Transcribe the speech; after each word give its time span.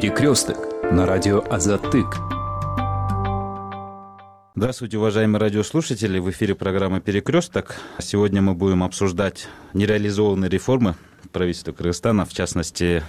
Перекресток 0.00 0.58
на 0.92 1.06
радио 1.06 1.42
Азатык. 1.50 2.06
Здравствуйте, 4.54 4.96
уважаемые 4.96 5.40
радиослушатели. 5.40 6.20
В 6.20 6.30
эфире 6.30 6.54
программа 6.54 7.00
«Перекресток». 7.00 7.74
Сегодня 7.98 8.40
мы 8.40 8.54
будем 8.54 8.84
обсуждать 8.84 9.48
нереализованные 9.74 10.48
реформы 10.48 10.94
правительства 11.32 11.72
Кыргызстана, 11.72 12.26
в 12.26 12.32
частности, 12.32 13.02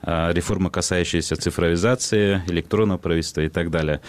а, 0.00 0.32
реформы, 0.32 0.70
касающиеся 0.70 1.36
цифровизации, 1.36 2.42
электронного 2.46 2.96
правительства 2.96 3.42
и 3.42 3.50
так 3.50 3.70
далее. 3.70 4.00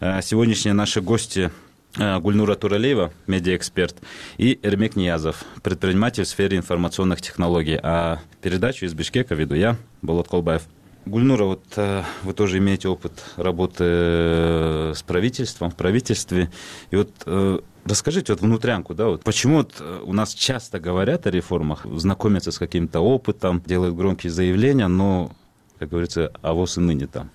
А, 0.00 0.20
сегодняшние 0.22 0.74
наши 0.74 1.00
гости 1.00 1.52
а, 1.96 2.18
Гульнура 2.18 2.56
Туралеева, 2.56 3.12
медиаэксперт, 3.28 3.94
и 4.38 4.58
Эрмек 4.64 4.96
Ниязов, 4.96 5.44
предприниматель 5.62 6.24
в 6.24 6.28
сфере 6.28 6.56
информационных 6.56 7.22
технологий. 7.22 7.78
А 7.80 8.18
передачу 8.42 8.86
из 8.86 8.92
Бишкека 8.92 9.36
веду 9.36 9.54
я, 9.54 9.76
Болот 10.02 10.26
Колбаев. 10.26 10.62
Гульнура, 11.06 11.44
вот 11.44 11.62
э, 11.76 12.02
вы 12.24 12.32
тоже 12.32 12.58
имеете 12.58 12.88
опыт 12.88 13.12
работы 13.36 13.84
э, 13.86 14.92
с 14.96 15.02
правительством, 15.04 15.70
в 15.70 15.76
правительстве. 15.76 16.50
И 16.90 16.96
вот 16.96 17.10
э, 17.26 17.60
расскажите 17.84 18.32
вот 18.32 18.42
внутрянку, 18.42 18.92
да, 18.92 19.06
вот 19.06 19.22
почему 19.22 19.58
вот 19.58 19.80
у 20.02 20.12
нас 20.12 20.34
часто 20.34 20.80
говорят 20.80 21.28
о 21.28 21.30
реформах, 21.30 21.86
знакомятся 21.86 22.50
с 22.50 22.58
каким-то 22.58 23.00
опытом, 23.00 23.62
делают 23.64 23.94
громкие 23.94 24.32
заявления, 24.32 24.88
но, 24.88 25.30
как 25.78 25.90
говорится, 25.90 26.32
а 26.42 26.52
воз 26.54 26.76
и 26.76 26.80
ныне 26.80 27.06
там. 27.06 27.30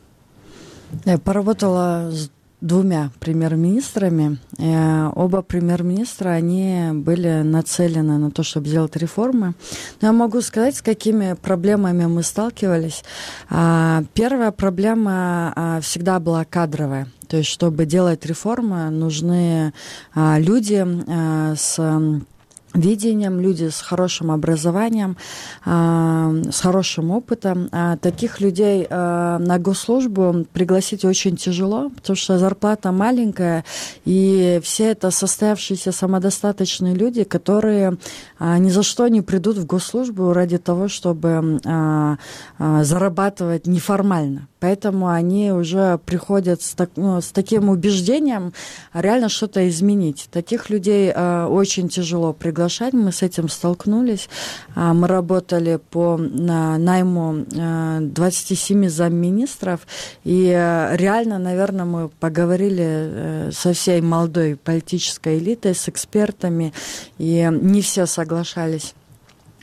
Я 1.06 1.18
поработала 1.18 2.10
с 2.12 2.30
двумя 2.62 3.10
премьер-министрами. 3.20 4.38
Э, 4.58 5.12
оба 5.16 5.42
премьер-министра, 5.42 6.30
они 6.30 6.92
были 6.94 7.42
нацелены 7.42 8.18
на 8.18 8.32
то, 8.32 8.44
чтобы 8.44 8.68
сделать 8.68 8.96
реформы. 8.96 9.56
Но 10.00 10.08
я 10.08 10.14
могу 10.14 10.42
сказать, 10.42 10.76
с 10.76 10.82
какими 10.82 11.34
проблемами 11.34 12.06
мы 12.06 12.24
сталкивались. 12.24 13.04
А, 13.50 14.04
первая 14.14 14.52
проблема 14.52 15.54
а, 15.56 15.82
всегда 15.82 16.20
была 16.20 16.46
кадровая. 16.46 17.08
То 17.28 17.38
есть, 17.38 17.50
чтобы 17.50 17.86
делать 17.86 18.26
реформы, 18.26 18.90
нужны 18.90 19.74
а, 20.14 20.38
люди 20.38 20.86
с 21.56 21.80
видением, 22.74 23.40
люди 23.40 23.70
с 23.70 23.82
хорошим 23.82 24.32
образованием, 24.32 25.18
э, 25.66 26.44
с 26.52 26.62
хорошим 26.62 27.12
опытом. 27.12 27.70
А 27.72 27.98
таких 27.98 28.42
людей 28.42 28.88
э, 28.90 29.38
на 29.40 29.60
госслужбу 29.60 30.46
пригласить 30.54 31.06
очень 31.06 31.36
тяжело, 31.36 31.90
потому 31.90 32.16
что 32.16 32.38
зарплата 32.38 32.92
маленькая, 32.92 33.64
и 34.06 34.60
все 34.64 34.92
это 34.92 35.12
состоявшиеся 35.12 35.92
самодостаточные 35.92 36.96
люди, 36.96 37.24
которые 37.24 37.98
ни 38.40 38.70
за 38.70 38.84
что 38.84 39.08
не 39.08 39.22
придут 39.22 39.58
в 39.58 39.66
госслужбу 39.66 40.34
ради 40.34 40.58
того, 40.58 40.88
чтобы 40.88 41.60
зарабатывать 42.60 43.68
неформально. 43.68 44.48
Поэтому 44.62 45.10
они 45.10 45.52
уже 45.52 46.00
приходят 46.06 46.62
с, 46.62 46.76
так, 46.76 46.92
ну, 46.96 47.20
с 47.20 47.32
таким 47.32 47.70
убеждением 47.70 48.54
реально 48.94 49.28
что-то 49.28 49.68
изменить. 49.68 50.30
Таких 50.32 50.70
людей 50.70 51.12
э, 51.14 51.46
очень 51.46 51.90
тяжело 51.90 52.32
приглашать. 52.32 52.94
Мы 52.94 53.12
с 53.12 53.24
этим 53.24 53.50
столкнулись. 53.50 54.30
Э, 54.76 54.94
мы 54.94 55.08
работали 55.08 55.80
по 55.90 56.16
на, 56.18 56.78
найму 56.78 57.44
э, 57.52 58.00
27 58.02 58.88
замминистров. 58.88 59.88
И 60.24 60.54
э, 60.56 60.96
реально, 60.96 61.40
наверное, 61.40 61.86
мы 61.86 62.10
поговорили 62.10 62.86
э, 62.86 63.52
со 63.52 63.74
всей 63.74 64.00
молодой 64.02 64.58
политической 64.58 65.40
элитой, 65.40 65.74
с 65.74 65.90
экспертами. 65.90 66.72
И 67.18 67.50
не 67.52 67.82
все 67.82 68.06
соглашались 68.06 68.94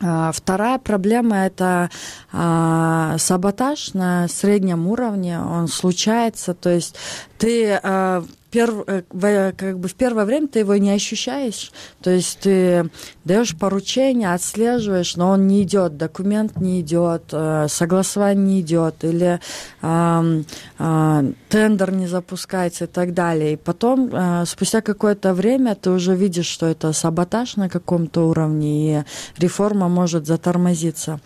вторая 0.00 0.78
проблема– 0.78 1.46
это 1.46 1.90
а, 2.32 3.16
саботаж 3.18 3.94
на 3.94 4.28
среднем 4.28 4.86
уровне, 4.86 5.40
он 5.40 5.68
случается, 5.68 6.54
то 6.54 6.70
есть 6.70 6.94
ты 7.38 7.80
а, 7.82 8.24
перв, 8.50 8.84
э, 8.86 9.52
как 9.56 9.78
бы 9.78 9.88
в 9.88 9.94
первое 9.94 10.24
время 10.24 10.48
ты 10.48 10.60
его 10.60 10.76
не 10.76 10.90
ощущаешь, 10.90 11.72
то 12.02 12.10
есть 12.10 12.40
ты 12.40 12.90
даешь 13.24 13.56
поручение, 13.56 14.32
отслеживаешь, 14.32 15.16
но 15.16 15.30
он 15.30 15.46
не 15.46 15.62
идет, 15.62 15.96
документ 15.96 16.56
не 16.56 16.80
идет, 16.80 17.24
э, 17.32 17.66
согласование 17.68 18.38
не 18.38 18.60
идет, 18.60 19.04
или 19.04 19.40
э, 19.82 20.42
э, 20.78 21.32
тендер 21.48 21.92
не 21.92 22.06
запускается 22.06 22.84
и 22.84 22.86
так 22.86 23.14
далее. 23.14 23.52
И 23.52 23.56
потом, 23.56 24.10
э, 24.12 24.44
спустя 24.46 24.80
какое-то 24.80 25.34
время, 25.34 25.74
ты 25.74 25.90
уже 25.90 26.14
видишь, 26.14 26.46
что 26.46 26.66
это 26.66 26.92
саботаж 26.92 27.56
на 27.56 27.68
каком-то 27.68 28.28
уровне, 28.28 29.00
и 29.00 29.04
реформа 29.38 29.88
может 29.88 30.26
затормозиться. 30.26 31.20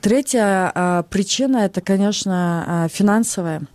Третья 0.00 1.04
причина– 1.10 1.56
это, 1.58 1.82
конечно, 1.82 2.88
финансовая. 2.90 3.66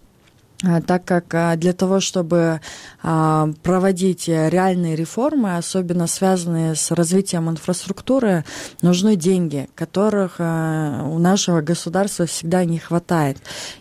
А, 0.61 0.81
так 0.81 1.05
как 1.05 1.33
а, 1.33 1.55
для 1.55 1.71
того, 1.73 2.01
чтобы 2.01 2.59
а, 3.01 3.49
проводить 3.63 4.27
реальные 4.27 4.95
реформы, 4.95 5.55
особенно 5.55 6.05
связанные 6.07 6.75
с 6.75 6.91
развитием 6.91 7.49
инфраструктуры, 7.49 8.43
нужны 8.81 9.15
деньги, 9.15 9.69
которых 9.75 10.39
у 10.39 11.19
нашего 11.19 11.61
государства 11.61 12.25
всегда 12.25 12.65
не 12.65 12.77
хватает. 12.77 13.37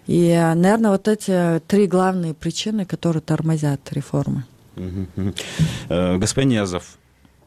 И, 0.06 0.30
наверное, 0.54 0.92
вот 0.92 1.08
эти 1.08 1.60
три 1.66 1.86
главные 1.86 2.34
причины, 2.34 2.84
которые 2.84 3.22
тормозят 3.22 3.80
реформы. 3.92 4.44
Э, 5.88 6.16
господин 6.16 6.50
Язов, 6.50 6.98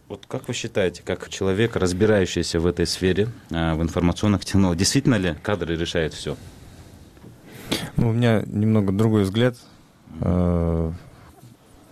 вот 0.10 0.26
как 0.28 0.50
вы 0.50 0.54
считаете, 0.54 1.04
как 1.06 1.30
человек, 1.30 1.78
разбирающийся 1.78 2.60
в 2.60 2.66
этой 2.66 2.86
сфере, 2.86 3.30
в 3.50 3.82
информационных 3.82 4.44
технологиях, 4.44 4.80
действительно 4.80 5.16
ли 5.16 5.36
кадры 5.42 5.78
решают 5.78 6.14
все? 6.14 6.36
Ну, 7.98 8.10
у 8.10 8.14
меня 8.14 8.44
немного 8.46 8.92
другой 8.92 9.24
взгляд. 9.24 9.58
Э, 10.22 10.92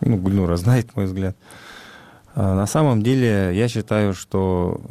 ну, 0.02 0.18
Гульнура 0.18 0.56
знает 0.58 0.96
мой 0.96 1.06
взгляд. 1.06 1.36
А 2.36 2.56
на 2.56 2.68
самом 2.68 3.02
деле, 3.02 3.52
я 3.54 3.68
считаю, 3.68 4.14
что 4.14 4.82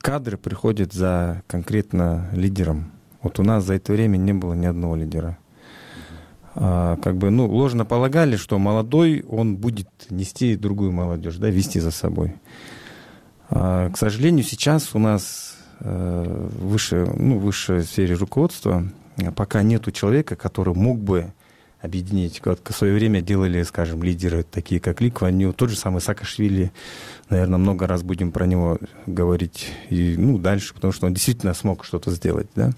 кадры 0.00 0.36
приходят 0.36 0.92
за 0.92 1.42
конкретно 1.46 2.28
лидером. 2.32 2.92
Вот 3.22 3.38
у 3.38 3.42
нас 3.42 3.64
за 3.64 3.74
это 3.74 3.92
время 3.92 4.16
не 4.16 4.32
было 4.32 4.54
ни 4.54 4.66
одного 4.66 4.96
лидера. 4.96 5.38
А, 6.54 6.96
как 6.96 7.16
бы, 7.16 7.30
ну, 7.30 7.46
ложно 7.46 7.84
полагали, 7.84 8.36
что 8.36 8.58
молодой, 8.58 9.24
он 9.28 9.56
будет 9.56 9.88
нести 10.10 10.56
другую 10.56 10.92
молодежь, 10.92 11.36
да, 11.36 11.50
вести 11.50 11.78
за 11.78 11.90
собой. 11.90 12.34
А, 13.48 13.90
к 13.90 13.96
сожалению, 13.96 14.44
сейчас 14.44 14.94
у 14.94 14.98
нас 14.98 15.56
э, 15.80 16.48
выше, 16.58 17.08
ну, 17.16 17.38
высшей 17.38 17.84
сфере 17.84 18.14
руководства 18.14 18.84
пока 19.34 19.62
нету 19.62 19.90
человека, 19.90 20.36
который 20.36 20.74
мог 20.74 20.98
бы 20.98 21.32
объединить. 21.80 22.40
Как 22.40 22.58
в 22.68 22.74
свое 22.74 22.94
время 22.94 23.20
делали, 23.20 23.62
скажем, 23.62 24.02
лидеры, 24.02 24.42
такие 24.42 24.80
как 24.80 25.00
Ли 25.00 25.10
Кван 25.10 25.52
тот 25.52 25.70
же 25.70 25.76
самый 25.76 26.00
Саакашвили. 26.00 26.72
Наверное, 27.28 27.58
много 27.58 27.86
раз 27.86 28.02
будем 28.02 28.32
про 28.32 28.46
него 28.46 28.78
говорить 29.06 29.72
и 29.90 30.16
ну, 30.16 30.38
дальше, 30.38 30.74
потому 30.74 30.92
что 30.92 31.06
он 31.06 31.14
действительно 31.14 31.54
смог 31.54 31.84
что-то 31.84 32.10
сделать. 32.10 32.48
Да? 32.54 32.70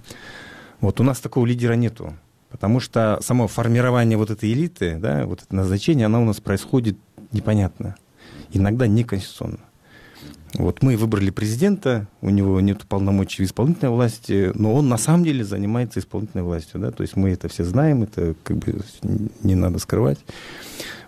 Вот 0.81 1.01
у 1.01 1.03
нас 1.03 1.21
такого 1.21 1.47
лидера 1.47 1.75
нету. 1.75 2.15
Потому 2.51 2.81
что 2.81 3.19
само 3.22 3.47
формирование 3.47 4.19
вот 4.19 4.31
этой 4.31 4.53
элиты, 4.53 4.97
да, 4.97 5.25
вот 5.25 5.43
это 5.43 5.55
назначение, 5.55 6.07
оно 6.07 6.21
у 6.21 6.25
нас 6.25 6.41
происходит 6.41 6.99
непонятно. 7.31 7.95
Иногда 8.53 8.89
неконституционно. 8.89 9.61
Вот 10.55 10.83
мы 10.83 10.97
выбрали 10.97 11.31
президента, 11.31 12.09
у 12.21 12.31
него 12.31 12.61
нет 12.61 12.83
полномочий 12.83 13.44
в 13.44 13.47
исполнительной 13.47 13.93
власти, 13.93 14.50
но 14.55 14.75
он 14.75 14.88
на 14.88 14.99
самом 14.99 15.25
деле 15.25 15.44
занимается 15.44 16.00
исполнительной 16.00 16.43
властью, 16.43 16.81
да, 16.81 16.91
то 16.91 17.03
есть 17.03 17.15
мы 17.15 17.31
это 17.31 17.49
все 17.49 17.62
знаем, 17.62 18.03
это 18.03 18.34
как 18.43 18.56
бы 18.56 18.81
не 19.43 19.55
надо 19.55 19.78
скрывать. 19.78 20.19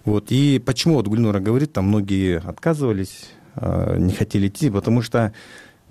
Вот, 0.04 0.26
и 0.31 0.60
почему 0.64 0.94
вот 0.94 1.08
Гульнура 1.08 1.41
говорит, 1.41 1.72
там 1.72 1.88
многие 1.88 2.38
отказывались, 2.38 3.31
а, 3.56 3.97
не 3.97 4.12
хотели 4.12 4.47
идти, 4.47 4.70
потому 4.70 5.02
что 5.02 5.32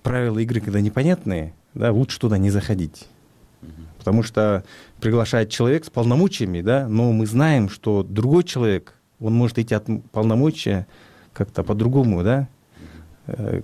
правила 0.02 0.40
игры, 0.40 0.62
когда 0.62 0.80
непонятные, 0.80 1.54
да, 1.74 1.92
лучше 1.92 2.20
туда 2.20 2.38
не 2.38 2.52
заходить. 2.52 3.08
Потому 3.98 4.24
что 4.24 4.64
приглашает 5.00 5.50
человек 5.50 5.86
с 5.86 5.92
полномочиями, 5.92 6.62
да, 6.62 6.88
но 6.88 7.12
мы 7.12 7.28
знаем, 7.28 7.70
что 7.70 8.02
другой 8.02 8.44
человек, 8.44 8.96
он 9.20 9.34
может 9.36 9.60
идти 9.60 9.76
от 9.76 9.88
полномочия 10.12 10.88
как-то 11.34 11.62
по-другому, 11.64 12.24
да, 12.24 12.50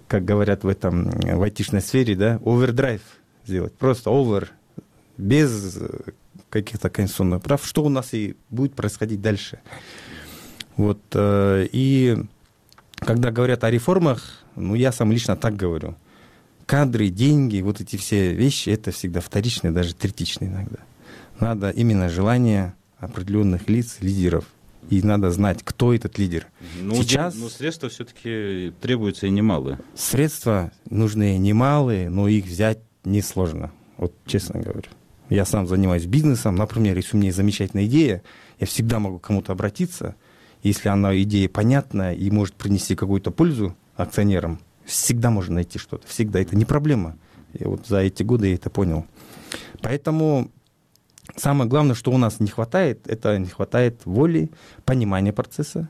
как 0.07 0.25
говорят 0.25 0.63
в 0.63 0.67
этом, 0.67 1.09
в 1.09 1.41
айтишной 1.41 1.81
сфере, 1.81 2.15
да, 2.15 2.39
овердрайв 2.45 3.01
сделать. 3.45 3.73
Просто 3.73 4.09
овер, 4.09 4.51
без 5.17 5.79
каких-то 6.49 6.89
конституционных 6.89 7.41
прав, 7.41 7.65
что 7.65 7.83
у 7.83 7.89
нас 7.89 8.13
и 8.13 8.35
будет 8.49 8.73
происходить 8.73 9.21
дальше. 9.21 9.59
Вот, 10.75 11.01
э, 11.13 11.67
и 11.71 12.17
когда 12.99 13.31
говорят 13.31 13.63
о 13.63 13.71
реформах, 13.71 14.43
ну, 14.55 14.75
я 14.75 14.91
сам 14.91 15.11
лично 15.11 15.35
так 15.35 15.55
говорю. 15.55 15.95
Кадры, 16.65 17.09
деньги, 17.09 17.61
вот 17.61 17.81
эти 17.81 17.95
все 17.95 18.33
вещи, 18.33 18.69
это 18.69 18.91
всегда 18.91 19.21
вторичные, 19.21 19.71
даже 19.71 19.95
третичные 19.95 20.49
иногда. 20.51 20.79
Надо 21.39 21.69
именно 21.69 22.09
желание 22.09 22.75
определенных 22.99 23.67
лиц, 23.69 23.97
лидеров– 24.01 24.45
и 24.89 25.01
надо 25.01 25.31
знать, 25.31 25.59
кто 25.63 25.93
этот 25.93 26.17
лидер. 26.17 26.47
Ну, 26.81 26.95
Сейчас... 26.95 27.35
Но 27.35 27.49
средства 27.49 27.89
все-таки 27.89 28.73
требуются 28.81 29.27
и 29.27 29.29
немалые. 29.29 29.79
Средства 29.95 30.71
нужны 30.89 31.37
немалые, 31.37 32.09
но 32.09 32.27
их 32.27 32.45
взять 32.45 32.79
несложно, 33.03 33.71
вот 33.97 34.13
честно 34.25 34.59
говорю. 34.59 34.89
Я 35.29 35.45
сам 35.45 35.67
занимаюсь 35.67 36.05
бизнесом. 36.05 36.55
Например, 36.55 36.95
если 36.95 37.15
у 37.15 37.19
меня 37.19 37.27
есть 37.27 37.37
замечательная 37.37 37.85
идея, 37.85 38.23
я 38.59 38.67
всегда 38.67 38.99
могу 38.99 39.19
к 39.19 39.23
кому-то 39.23 39.51
обратиться. 39.51 40.15
Если 40.63 40.89
она 40.89 41.19
идея 41.21 41.49
понятная 41.49 42.13
и 42.13 42.31
может 42.31 42.55
принести 42.55 42.95
какую-то 42.95 43.31
пользу 43.31 43.75
акционерам, 43.95 44.59
всегда 44.85 45.29
можно 45.29 45.55
найти 45.55 45.79
что-то. 45.79 46.07
Всегда. 46.07 46.39
Это 46.39 46.55
не 46.55 46.65
проблема. 46.65 47.17
И 47.53 47.63
вот 47.65 47.87
за 47.87 47.99
эти 47.99 48.23
годы 48.23 48.47
я 48.47 48.55
это 48.55 48.69
понял. 48.69 49.05
Поэтому 49.81 50.49
самое 51.35 51.69
главное, 51.69 51.95
что 51.95 52.11
у 52.11 52.17
нас 52.17 52.39
не 52.39 52.47
хватает, 52.47 53.07
это 53.07 53.37
не 53.37 53.47
хватает 53.47 54.01
воли, 54.05 54.49
понимания 54.85 55.33
процесса. 55.33 55.89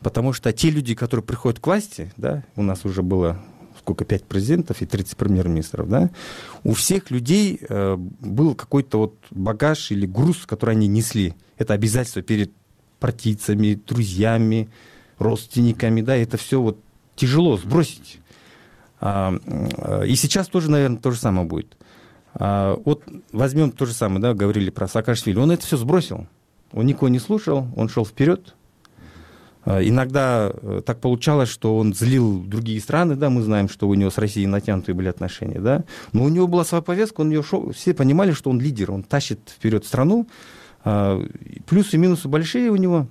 Потому 0.00 0.32
что 0.32 0.52
те 0.52 0.70
люди, 0.70 0.94
которые 0.94 1.24
приходят 1.24 1.58
к 1.58 1.66
власти, 1.66 2.12
да, 2.16 2.44
у 2.54 2.62
нас 2.62 2.84
уже 2.84 3.02
было 3.02 3.42
сколько, 3.78 4.04
пять 4.04 4.24
президентов 4.24 4.82
и 4.82 4.86
30 4.86 5.16
премьер-министров, 5.16 5.88
да, 5.88 6.10
у 6.62 6.74
всех 6.74 7.10
людей 7.10 7.58
э, 7.66 7.96
был 7.96 8.54
какой-то 8.54 8.98
вот 8.98 9.14
багаж 9.30 9.90
или 9.90 10.04
груз, 10.04 10.44
который 10.44 10.72
они 10.72 10.88
несли. 10.88 11.34
Это 11.56 11.72
обязательство 11.72 12.20
перед 12.20 12.52
партийцами, 13.00 13.80
друзьями, 13.86 14.68
родственниками, 15.18 16.02
да, 16.02 16.16
это 16.16 16.36
все 16.36 16.60
вот 16.60 16.78
тяжело 17.16 17.56
сбросить. 17.56 18.20
А, 19.00 19.34
э, 19.46 20.06
и 20.06 20.14
сейчас 20.16 20.48
тоже, 20.48 20.70
наверное, 20.70 20.98
то 20.98 21.10
же 21.10 21.18
самое 21.18 21.46
будет. 21.46 21.77
А, 22.38 22.80
вот 22.84 23.02
возьмем 23.32 23.72
то 23.72 23.84
же 23.84 23.92
самое, 23.92 24.20
да, 24.20 24.34
говорили 24.34 24.70
про 24.70 24.86
Саакашвили. 24.86 25.38
Он 25.38 25.50
это 25.50 25.66
все 25.66 25.76
сбросил. 25.76 26.26
Он 26.72 26.86
никого 26.86 27.08
не 27.08 27.18
слушал, 27.18 27.66
он 27.76 27.88
шел 27.88 28.06
вперед. 28.06 28.54
А, 29.64 29.82
иногда 29.82 30.52
э, 30.54 30.82
так 30.86 31.00
получалось, 31.00 31.48
что 31.48 31.76
он 31.76 31.94
злил 31.94 32.40
другие 32.40 32.80
страны, 32.80 33.16
да, 33.16 33.28
мы 33.28 33.42
знаем, 33.42 33.68
что 33.68 33.88
у 33.88 33.94
него 33.94 34.10
с 34.10 34.18
Россией 34.18 34.46
натянутые 34.46 34.94
были 34.94 35.08
отношения, 35.08 35.58
да, 35.58 35.84
но 36.12 36.24
у 36.24 36.28
него 36.28 36.46
была 36.46 36.64
своя 36.64 36.82
повестка, 36.82 37.22
он 37.22 37.30
ее 37.30 37.42
шел, 37.42 37.72
все 37.72 37.92
понимали, 37.92 38.32
что 38.32 38.50
он 38.50 38.60
лидер, 38.60 38.92
он 38.92 39.02
тащит 39.02 39.40
вперед 39.46 39.84
страну, 39.84 40.28
а, 40.84 41.20
плюсы 41.66 41.96
и 41.96 41.98
минусы 41.98 42.28
большие 42.28 42.70
у 42.70 42.76
него, 42.76 43.08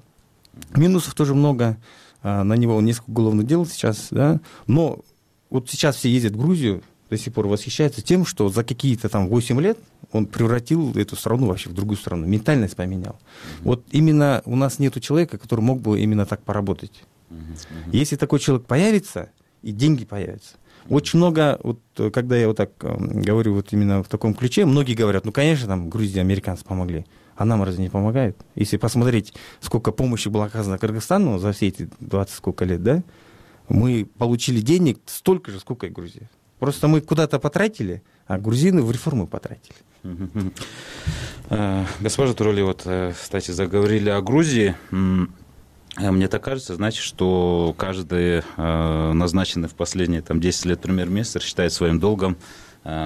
минусов 0.76 1.14
тоже 1.14 1.36
много, 1.36 1.78
на 2.24 2.56
него 2.56 2.82
несколько 2.82 3.12
уголовных 3.12 3.46
дел 3.46 3.66
сейчас, 3.66 4.08
да, 4.10 4.40
но 4.66 5.00
вот 5.50 5.70
сейчас 5.70 5.98
все 5.98 6.10
ездят 6.10 6.34
в 6.34 6.42
Грузию, 6.42 6.82
до 7.10 7.18
сих 7.18 7.34
пор 7.34 7.48
восхищаются 7.48 8.02
тем, 8.02 8.26
что 8.26 8.50
за 8.50 8.64
какие-то 8.64 9.10
там 9.10 9.28
8 9.28 9.62
лет 9.62 9.78
он 10.12 10.26
превратил 10.26 10.94
эту 10.96 11.16
страну 11.16 11.48
вообще 11.48 11.70
в 11.70 11.74
другую 11.74 11.98
страну, 11.98 12.26
ментальность 12.26 12.76
поменял. 12.76 13.14
Mm-hmm. 13.14 13.62
Вот 13.64 13.86
именно 13.92 14.42
у 14.46 14.56
нас 14.56 14.80
нет 14.80 15.02
человека, 15.02 15.38
который 15.38 15.62
мог 15.62 15.82
бы 15.82 16.00
именно 16.00 16.26
так 16.26 16.44
поработать. 16.44 17.04
Mm-hmm. 17.30 17.90
Если 17.92 18.16
такой 18.16 18.40
человек 18.40 18.66
появится, 18.66 19.30
и 19.62 19.72
деньги 19.72 20.06
появятся. 20.06 20.56
Очень 20.90 21.18
много, 21.18 21.60
вот, 21.62 21.80
когда 22.14 22.38
я 22.38 22.48
вот 22.48 22.58
так 22.58 22.72
э, 22.82 22.96
говорю 22.98 23.56
вот 23.56 23.74
именно 23.74 24.04
в 24.04 24.08
таком 24.08 24.34
ключе, 24.34 24.66
многие 24.66 24.94
говорят, 24.94 25.26
ну, 25.26 25.34
конечно, 25.34 25.68
там 25.68 25.90
Грузия, 25.90 26.22
американцы 26.22 26.64
помогли, 26.64 27.06
а 27.36 27.44
нам 27.44 27.64
разве 27.64 27.84
не 27.84 27.90
помогают? 27.90 28.38
Если 28.56 28.78
посмотреть, 28.78 29.34
сколько 29.60 29.92
помощи 29.92 30.30
было 30.30 30.46
оказано 30.46 30.78
Кыргызстану 30.78 31.40
за 31.40 31.52
все 31.52 31.68
эти 31.68 31.90
20 32.00 32.34
сколько 32.34 32.64
лет, 32.64 32.84
да, 32.84 33.04
мы 33.68 34.08
получили 34.18 34.62
денег 34.62 35.00
столько 35.06 35.52
же, 35.52 35.60
сколько 35.60 35.88
и 35.88 35.90
Грузия. 35.90 36.30
Просто 36.60 36.88
мы 36.88 37.02
куда-то 37.02 37.40
потратили, 37.40 38.02
а 38.26 38.40
грузины 38.40 38.82
в 38.82 38.92
реформы 38.92 39.28
потратили. 39.28 39.76
Э, 41.50 41.86
госпожа 42.00 42.34
Туроли, 42.34 42.62
вот, 42.62 42.82
э, 42.86 43.14
кстати, 43.14 43.52
заговорили 43.52 44.10
о 44.10 44.22
Грузии. 44.22 44.76
Э, 44.92 46.12
мне 46.12 46.28
так 46.28 46.44
кажется, 46.44 46.76
значит, 46.76 47.02
что 47.02 47.74
каждый 47.76 48.44
назначенный 48.56 49.68
в 49.68 49.74
последние 49.74 50.22
там, 50.22 50.40
10 50.40 50.66
лет 50.66 50.82
премьер-министр 50.82 51.42
считает 51.42 51.74
своим 51.74 52.00
долгом 52.00 52.38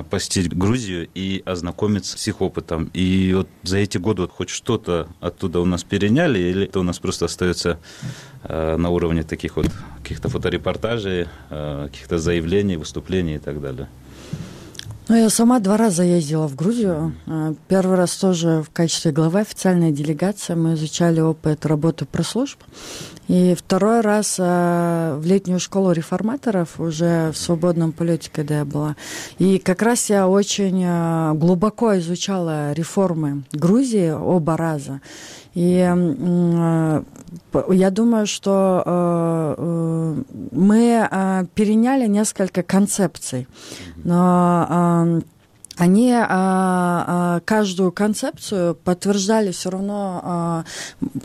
посетить 0.10 0.56
Грузию 0.56 1.10
и 1.16 1.42
ознакомиться 1.44 2.18
с 2.18 2.28
их 2.28 2.42
опытом. 2.42 2.92
И 2.94 3.34
вот 3.36 3.48
за 3.64 3.78
эти 3.78 3.98
годы 3.98 4.22
вот 4.22 4.32
хоть 4.32 4.50
что-то 4.50 5.08
оттуда 5.20 5.60
у 5.60 5.66
нас 5.66 5.84
переняли, 5.84 6.38
или 6.40 6.66
это 6.66 6.80
у 6.80 6.84
нас 6.84 7.00
просто 7.00 7.26
остается 7.26 7.80
на 8.48 8.90
уровне 8.90 9.24
таких 9.24 9.56
вот 9.56 9.68
каких-то 10.04 10.30
фоторепортажей, 10.30 11.28
каких-то 11.50 12.20
заявлений, 12.20 12.78
выступлений 12.78 13.36
и 13.36 13.40
так 13.40 13.60
далее? 13.60 13.90
Ну, 15.12 15.18
я 15.18 15.30
сама 15.30 15.60
два 15.60 15.76
раза 15.76 16.04
ездила 16.04 16.48
в 16.48 16.56
Грузию. 16.56 17.14
А, 17.28 17.54
первый 17.68 17.98
раз 17.98 18.16
тоже 18.16 18.64
в 18.66 18.70
качестве 18.70 19.12
главы 19.12 19.42
официальной 19.42 19.92
делегации. 19.92 20.54
Мы 20.54 20.76
изучали 20.76 21.20
опыт 21.20 21.66
работы 21.66 22.06
пресс-служб. 22.06 22.58
И 23.28 23.54
второй 23.54 24.00
раз 24.00 24.38
а, 24.40 25.18
в 25.18 25.26
летнюю 25.26 25.60
школу 25.60 25.92
реформаторов 25.92 26.80
уже 26.80 27.32
в 27.34 27.38
свободном 27.38 27.92
полете, 27.92 28.30
когда 28.32 28.60
я 28.60 28.66
была. 28.66 28.96
И 29.38 29.60
как 29.60 29.82
раз 29.82 30.10
я 30.10 30.30
очень 30.30 30.82
а, 30.86 31.34
глубоко 31.34 31.98
изучала 31.98 32.72
реформы 32.72 33.44
Грузии 33.52 34.12
оба 34.12 34.56
раза. 34.56 35.02
И 35.54 35.86
я 37.70 37.90
думаю, 37.92 38.26
что 38.26 38.84
э, 39.58 40.24
мы 40.52 41.48
переняли 41.56 42.08
несколько 42.08 42.64
концепций, 42.64 43.48
но 43.98 45.01
они 45.78 46.12
а, 46.12 46.28
а, 46.30 47.40
каждую 47.46 47.92
концепцию 47.92 48.76
подтверждали 48.76 49.52
все 49.52 49.70
равно 49.70 50.22
а, 50.24 50.66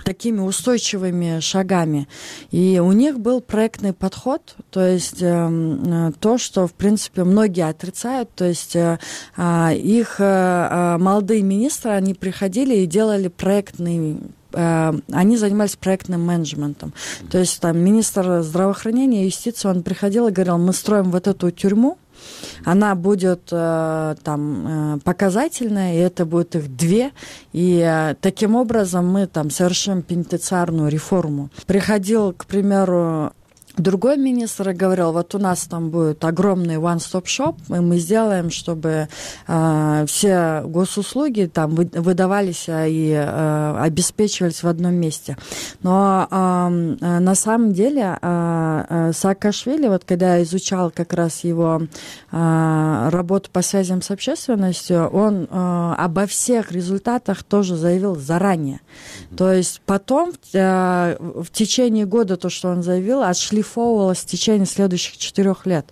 такими 0.04 0.40
устойчивыми 0.40 1.40
шагами. 1.40 2.08
И 2.52 2.80
у 2.82 2.92
них 2.92 3.18
был 3.18 3.40
проектный 3.40 3.92
подход, 3.92 4.56
то 4.70 4.86
есть 4.86 5.22
а, 5.22 6.12
то, 6.20 6.38
что, 6.38 6.66
в 6.66 6.74
принципе, 6.74 7.24
многие 7.24 7.68
отрицают, 7.68 8.30
то 8.34 8.44
есть 8.44 8.76
а, 8.76 9.72
их 9.72 10.16
а, 10.20 10.96
молодые 10.98 11.42
министры, 11.42 11.90
они 11.90 12.14
приходили 12.14 12.76
и 12.76 12.86
делали 12.86 13.28
проектный 13.28 14.18
они 14.52 15.36
занимались 15.36 15.76
проектным 15.76 16.24
менеджментом. 16.24 16.94
То 17.30 17.36
есть 17.36 17.60
там 17.60 17.76
министр 17.76 18.40
здравоохранения 18.40 19.24
и 19.24 19.26
юстиции, 19.26 19.68
он 19.68 19.82
приходил 19.82 20.28
и 20.28 20.30
говорил, 20.30 20.56
мы 20.56 20.72
строим 20.72 21.10
вот 21.10 21.26
эту 21.26 21.50
тюрьму, 21.50 21.98
она 22.64 22.94
будет 22.94 23.48
э, 23.52 24.14
там 24.22 24.66
э, 24.66 24.98
показательная, 25.04 25.94
и 25.94 25.98
это 25.98 26.24
будет 26.24 26.56
их 26.56 26.76
две, 26.76 27.12
и 27.52 27.80
э, 27.86 28.14
таким 28.20 28.54
образом 28.56 29.08
мы 29.08 29.26
там 29.26 29.50
совершим 29.50 30.02
пенитенциарную 30.02 30.90
реформу. 30.90 31.50
Приходил, 31.66 32.32
к 32.32 32.46
примеру, 32.46 33.32
Другой 33.76 34.16
министр 34.16 34.72
говорил, 34.72 35.12
вот 35.12 35.34
у 35.34 35.38
нас 35.38 35.66
там 35.66 35.90
будет 35.90 36.24
огромный 36.24 36.76
one-stop-shop, 36.76 37.76
и 37.76 37.80
мы 37.80 37.98
сделаем, 37.98 38.50
чтобы 38.50 39.08
э, 39.46 40.04
все 40.08 40.62
госуслуги 40.64 41.50
там 41.52 41.74
вы, 41.74 41.90
выдавались 41.92 42.66
и 42.68 43.12
э, 43.12 43.76
обеспечивались 43.78 44.62
в 44.62 44.68
одном 44.68 44.94
месте. 44.94 45.36
Но 45.82 46.26
э, 46.30 47.18
на 47.20 47.34
самом 47.34 47.74
деле 47.74 48.18
э, 48.20 49.12
Саакашвили, 49.14 49.88
вот 49.88 50.04
когда 50.04 50.36
я 50.36 50.42
изучал 50.42 50.90
как 50.90 51.12
раз 51.12 51.44
его 51.44 51.82
э, 52.32 53.08
работу 53.10 53.50
по 53.52 53.60
связям 53.60 54.00
с 54.00 54.10
общественностью, 54.10 55.06
он 55.08 55.48
э, 55.50 55.94
обо 55.98 56.26
всех 56.26 56.72
результатах 56.72 57.42
тоже 57.42 57.76
заявил 57.76 58.16
заранее. 58.16 58.80
То 59.36 59.52
есть 59.52 59.82
потом 59.84 60.32
э, 60.54 61.16
в 61.20 61.50
течение 61.52 62.06
года 62.06 62.38
то, 62.38 62.48
что 62.48 62.70
он 62.70 62.82
заявил, 62.82 63.22
отшли 63.22 63.65
отшлифовывалось 63.66 64.18
в 64.18 64.26
течение 64.26 64.66
следующих 64.66 65.18
четырех 65.18 65.66
лет. 65.66 65.86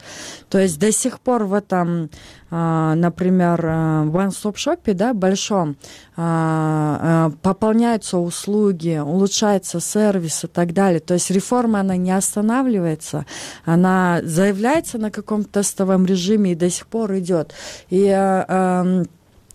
То 0.49 0.59
есть 0.59 0.79
до 0.79 0.93
сих 0.93 1.21
пор 1.21 1.45
в 1.45 1.55
этом, 1.55 2.11
а, 2.51 2.95
например, 2.95 3.61
э, 3.65 4.03
в 4.05 4.17
one-stop-шопе, 4.17 4.95
да, 4.95 5.13
большом, 5.15 5.77
а, 6.17 7.31
э, 7.31 7.37
пополняются 7.43 8.19
услуги, 8.19 9.01
улучшается 9.05 9.81
сервис 9.81 10.45
и 10.45 10.47
так 10.47 10.73
далее. 10.73 11.01
То 11.01 11.15
есть 11.15 11.31
реформа, 11.31 11.81
она 11.81 11.97
не 11.97 12.13
останавливается, 12.13 13.27
она 13.65 14.21
заявляется 14.23 14.99
на 14.99 15.11
каком-то 15.11 15.61
тестовом 15.61 16.07
режиме 16.07 16.53
и 16.53 16.55
до 16.55 16.71
сих 16.71 16.87
пор 16.87 17.19
идет. 17.19 17.53
И 17.91 18.05
э, 18.07 18.45
эм, 18.49 19.07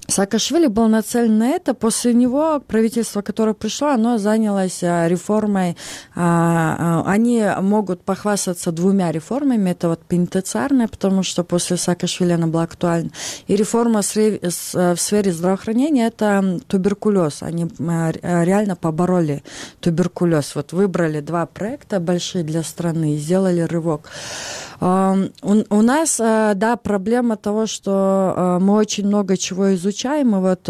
Саакашвили 0.09 0.67
был 0.67 0.87
нацелен 0.87 1.37
на 1.37 1.49
это. 1.49 1.73
После 1.73 2.13
него 2.13 2.59
правительство, 2.59 3.21
которое 3.21 3.53
пришло, 3.53 3.89
оно 3.89 4.17
занялось 4.17 4.83
а, 4.83 5.07
реформой. 5.07 5.77
А, 6.15 7.03
а, 7.05 7.11
они 7.11 7.45
могут 7.61 8.01
похвастаться 8.01 8.71
двумя 8.71 9.11
реформами. 9.11 9.69
Это 9.69 9.89
вот 9.89 10.01
пенитенциарная, 10.01 10.87
потому 10.87 11.23
что 11.23 11.43
после 11.43 11.77
Саакашвили 11.77 12.33
она 12.33 12.47
была 12.47 12.63
актуальна. 12.63 13.11
И 13.47 13.55
реформа 13.55 14.01
в 14.01 14.97
сфере 14.97 15.31
здравоохранения– 15.31 16.07
это 16.07 16.59
туберкулез. 16.67 17.43
Они 17.43 17.67
реально 17.79 18.75
побороли 18.75 19.43
туберкулез. 19.79 20.55
Вот 20.55 20.73
выбрали 20.73 21.19
два 21.21 21.45
проекта 21.45 21.99
большие 21.99 22.43
для 22.43 22.63
страны 22.63 23.15
и 23.15 23.17
сделали 23.17 23.61
рывок. 23.61 24.09
У 24.81 25.81
нас, 25.81 26.17
да, 26.17 26.79
проблема 26.81 27.35
того, 27.35 27.65
что 27.67 28.59
мы 28.61 28.75
очень 28.75 29.07
много 29.07 29.35
чего 29.35 29.73
изучаем, 29.75 30.35
и 30.35 30.39
вот 30.39 30.69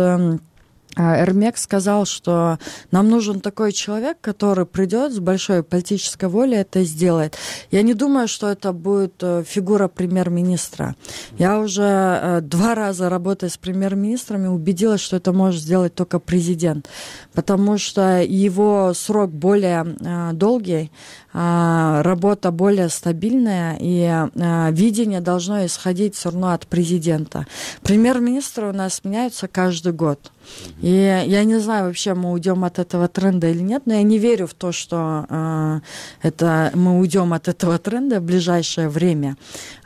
а, 1.00 1.22
Эрмек 1.22 1.58
сказал, 1.58 2.06
что 2.06 2.58
нам 2.92 3.10
нужен 3.10 3.39
такой 3.39 3.72
человек, 3.72 4.18
который 4.22 4.66
придет 4.66 5.13
с 5.13 5.20
большой 5.20 5.63
политической 5.63 6.28
волей 6.28 6.58
это 6.58 6.84
сделает. 6.84 7.38
Я 7.72 7.84
не 7.84 7.94
думаю, 7.94 8.28
что 8.28 8.50
это 8.50 8.74
будет 8.74 9.13
э, 9.22 9.44
фигура 9.48 9.88
премьер-министра. 9.88 10.96
Я 11.38 11.60
уже 11.60 11.84
э, 11.84 12.42
два 12.42 12.75
раза 12.75 13.08
работая 13.08 13.50
с 13.50 13.58
премьер-министрами 13.58 14.48
убедилась, 14.48 15.00
что 15.00 15.16
это 15.16 15.32
может 15.32 15.62
сделать 15.62 15.94
только 15.94 16.20
президент, 16.20 16.89
потому 17.34 17.78
что 17.78 18.22
его 18.22 18.94
срок 18.94 19.32
более 19.32 19.96
э, 20.01 20.34
долгий, 20.34 20.92
работа 21.31 22.51
более 22.51 22.89
стабильная, 22.89 23.77
и 23.79 24.03
а, 24.03 24.69
видение 24.71 25.21
должно 25.21 25.65
исходить 25.65 26.15
все 26.15 26.31
равно 26.31 26.53
от 26.53 26.65
президента. 26.65 27.45
Премьер-министры 27.83 28.69
у 28.69 28.74
нас 28.74 29.03
меняются 29.03 29.48
каждый 29.48 29.93
год. 29.93 30.31
И 30.81 30.89
я 30.89 31.43
не 31.43 31.59
знаю, 31.59 31.86
вообще 31.86 32.13
мы 32.13 32.31
уйдем 32.31 32.63
от 32.63 32.79
этого 32.79 33.07
тренда 33.07 33.48
или 33.50 33.62
нет, 33.62 33.83
но 33.86 33.93
я 33.93 34.03
не 34.03 34.17
верю 34.17 34.48
в 34.48 34.53
то, 34.53 34.71
что 34.71 35.25
э, 35.29 35.79
это, 36.21 36.71
мы 36.74 37.00
уйдем 37.00 37.33
от 37.33 37.48
этого 37.48 37.77
тренда 37.77 38.19
в 38.19 38.24
ближайшее 38.24 38.89
время. 38.89 39.38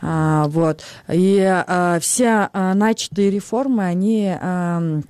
Э, 0.01 0.45
вот. 0.47 0.81
И 1.09 1.37
э, 1.39 1.99
все 1.99 2.49
э, 2.53 2.73
начатые 2.73 3.29
реформы, 3.29 3.83
они... 3.83 4.33
Э, 4.39 5.01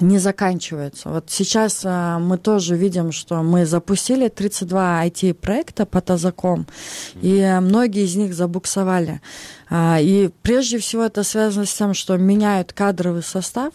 не 0.00 0.18
заканчивается. 0.18 1.08
Вот 1.08 1.30
сейчас 1.30 1.82
а, 1.84 2.18
мы 2.18 2.36
тоже 2.36 2.76
видим, 2.76 3.12
что 3.12 3.42
мы 3.42 3.64
запустили 3.64 4.28
32 4.28 5.06
IT-проекта 5.06 5.86
по 5.86 6.00
Тазаком, 6.00 6.66
и 7.22 7.58
многие 7.60 8.04
из 8.04 8.16
них 8.16 8.34
забуксовали. 8.34 9.20
А, 9.70 9.98
и 10.00 10.30
прежде 10.42 10.78
всего 10.78 11.04
это 11.04 11.22
связано 11.22 11.66
с 11.66 11.74
тем, 11.74 11.94
что 11.94 12.16
меняют 12.16 12.72
кадровый 12.72 13.22
состав, 13.22 13.72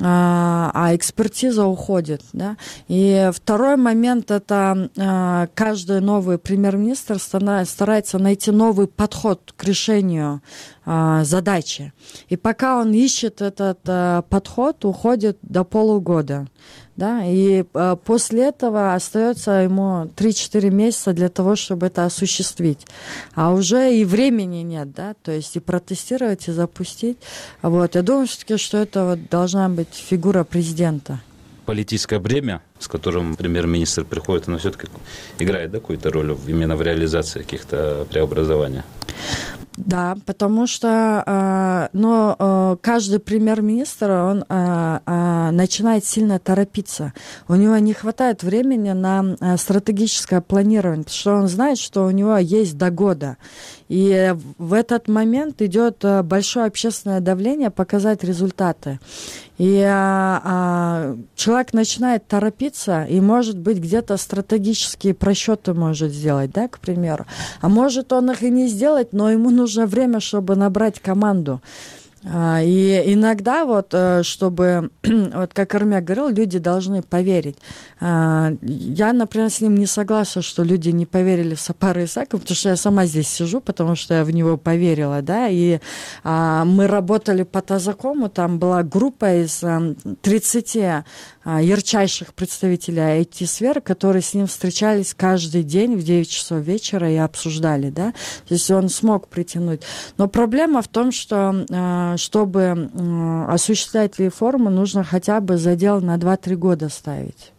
а, 0.00 0.70
а 0.74 0.94
экспертиза 0.94 1.64
уходит. 1.64 2.22
Да? 2.32 2.56
И 2.88 3.30
второй 3.32 3.76
момент 3.76 4.30
это 4.30 4.90
а, 4.98 5.48
каждый 5.54 6.00
новый 6.00 6.38
премьер-министр 6.38 7.18
старается 7.18 8.18
найти 8.18 8.50
новый 8.50 8.86
подход 8.86 9.52
к 9.56 9.64
решению 9.64 10.42
задачи. 10.86 11.94
И 12.28 12.36
пока 12.36 12.78
он 12.78 12.92
ищет 12.92 13.40
этот 13.40 13.80
подход, 14.28 14.84
уходит 14.84 15.38
до 15.40 15.64
полугода 15.64 16.46
да, 16.96 17.24
и 17.24 17.64
э, 17.72 17.96
после 18.04 18.48
этого 18.48 18.94
остается 18.94 19.50
ему 19.50 20.10
3-4 20.16 20.70
месяца 20.70 21.12
для 21.12 21.28
того, 21.28 21.56
чтобы 21.56 21.86
это 21.86 22.04
осуществить. 22.04 22.86
А 23.34 23.52
уже 23.52 23.94
и 23.94 24.04
времени 24.04 24.62
нет, 24.62 24.92
да, 24.92 25.14
то 25.22 25.32
есть 25.32 25.56
и 25.56 25.60
протестировать, 25.60 26.48
и 26.48 26.52
запустить. 26.52 27.18
Вот, 27.62 27.94
я 27.94 28.02
думаю 28.02 28.26
все-таки, 28.26 28.56
что 28.56 28.78
это 28.78 29.04
вот 29.04 29.28
должна 29.28 29.68
быть 29.68 29.92
фигура 29.92 30.44
президента. 30.44 31.20
Политическое 31.66 32.18
бремя, 32.18 32.60
с 32.78 32.88
которым 32.88 33.36
премьер-министр 33.36 34.04
приходит, 34.04 34.48
оно 34.48 34.58
все-таки 34.58 34.86
играет 35.38 35.70
да, 35.70 35.80
какую-то 35.80 36.10
роль 36.10 36.36
именно 36.46 36.76
в 36.76 36.82
реализации 36.82 37.40
каких-то 37.40 38.06
преобразований? 38.10 38.82
Да, 39.76 40.16
потому 40.24 40.68
что 40.68 41.24
э, 41.26 41.88
но, 41.92 42.36
э, 42.38 42.76
каждый 42.80 43.18
премьер-министр, 43.18 44.10
он 44.10 44.44
э, 44.48 45.50
начинает 45.50 46.04
сильно 46.04 46.38
торопиться. 46.38 47.12
У 47.48 47.56
него 47.56 47.76
не 47.78 47.92
хватает 47.92 48.44
времени 48.44 48.92
на 48.92 49.56
стратегическое 49.56 50.40
планирование, 50.40 51.04
потому 51.04 51.18
что 51.18 51.34
он 51.34 51.48
знает, 51.48 51.78
что 51.78 52.06
у 52.06 52.10
него 52.10 52.36
есть 52.36 52.78
до 52.78 52.90
года. 52.90 53.36
И 53.94 54.34
в 54.58 54.72
этот 54.72 55.06
момент 55.06 55.62
идет 55.62 56.04
э, 56.04 56.24
большое 56.24 56.66
общественное 56.66 57.20
давление 57.20 57.70
показать 57.70 58.24
результаты. 58.24 58.98
И 59.56 59.80
а, 59.86 60.42
а, 60.44 61.16
человек 61.36 61.72
начинает 61.72 62.26
торопиться 62.26 63.04
и, 63.04 63.20
может 63.20 63.56
быть, 63.56 63.78
где-то 63.78 64.16
стратегические 64.16 65.14
просчеты 65.14 65.74
может 65.74 66.10
сделать, 66.10 66.50
да, 66.50 66.66
к 66.66 66.80
примеру. 66.80 67.26
А 67.60 67.68
может 67.68 68.12
он 68.12 68.32
их 68.32 68.42
и 68.42 68.50
не 68.50 68.66
сделать, 68.66 69.12
но 69.12 69.30
ему 69.30 69.50
нужно 69.50 69.86
время, 69.86 70.18
чтобы 70.18 70.56
набрать 70.56 70.98
команду. 70.98 71.60
А, 72.26 72.62
и 72.62 73.12
иногда 73.12 73.66
вот, 73.66 73.88
э, 73.92 74.22
чтобы, 74.22 74.90
вот 75.02 75.52
как 75.52 75.74
Армяк 75.74 76.04
говорил, 76.04 76.28
люди 76.28 76.58
должны 76.58 77.02
поверить. 77.02 77.56
А, 78.00 78.52
я, 78.62 79.12
например, 79.12 79.50
с 79.50 79.60
ним 79.60 79.76
не 79.76 79.84
согласна, 79.84 80.40
что 80.40 80.62
люди 80.62 80.88
не 80.88 81.04
поверили 81.04 81.54
в 81.54 81.60
Сапара 81.60 82.02
Исакова, 82.04 82.40
потому 82.40 82.56
что 82.56 82.70
я 82.70 82.76
сама 82.76 83.04
здесь 83.04 83.28
сижу, 83.28 83.60
потому 83.60 83.94
что 83.94 84.14
я 84.14 84.24
в 84.24 84.30
него 84.30 84.56
поверила, 84.56 85.20
да, 85.20 85.48
и 85.48 85.80
а, 86.22 86.64
мы 86.64 86.86
работали 86.86 87.42
по 87.42 87.60
Тазакому, 87.60 88.30
там 88.30 88.58
была 88.58 88.82
группа 88.82 89.42
из 89.42 89.62
30 90.22 90.76
а, 91.44 91.60
ярчайших 91.60 92.32
представителей 92.32 93.22
IT-сферы, 93.22 93.82
которые 93.82 94.22
с 94.22 94.32
ним 94.32 94.46
встречались 94.46 95.12
каждый 95.12 95.62
день 95.62 95.94
в 95.96 96.02
9 96.02 96.28
часов 96.28 96.60
вечера 96.60 97.10
и 97.10 97.16
обсуждали, 97.16 97.90
да, 97.90 98.12
то 98.48 98.54
есть 98.54 98.70
он 98.70 98.88
смог 98.88 99.28
притянуть. 99.28 99.82
Но 100.16 100.26
проблема 100.26 100.80
в 100.80 100.88
том, 100.88 101.12
что 101.12 101.66
чтобы 102.16 102.90
осуществлять 103.48 104.18
реформу, 104.18 104.70
нужно 104.70 105.04
хотя 105.04 105.40
бы 105.40 105.56
задел 105.56 106.00
на 106.00 106.16
2-3 106.16 106.56
года 106.56 106.88
ставить. 106.88 107.52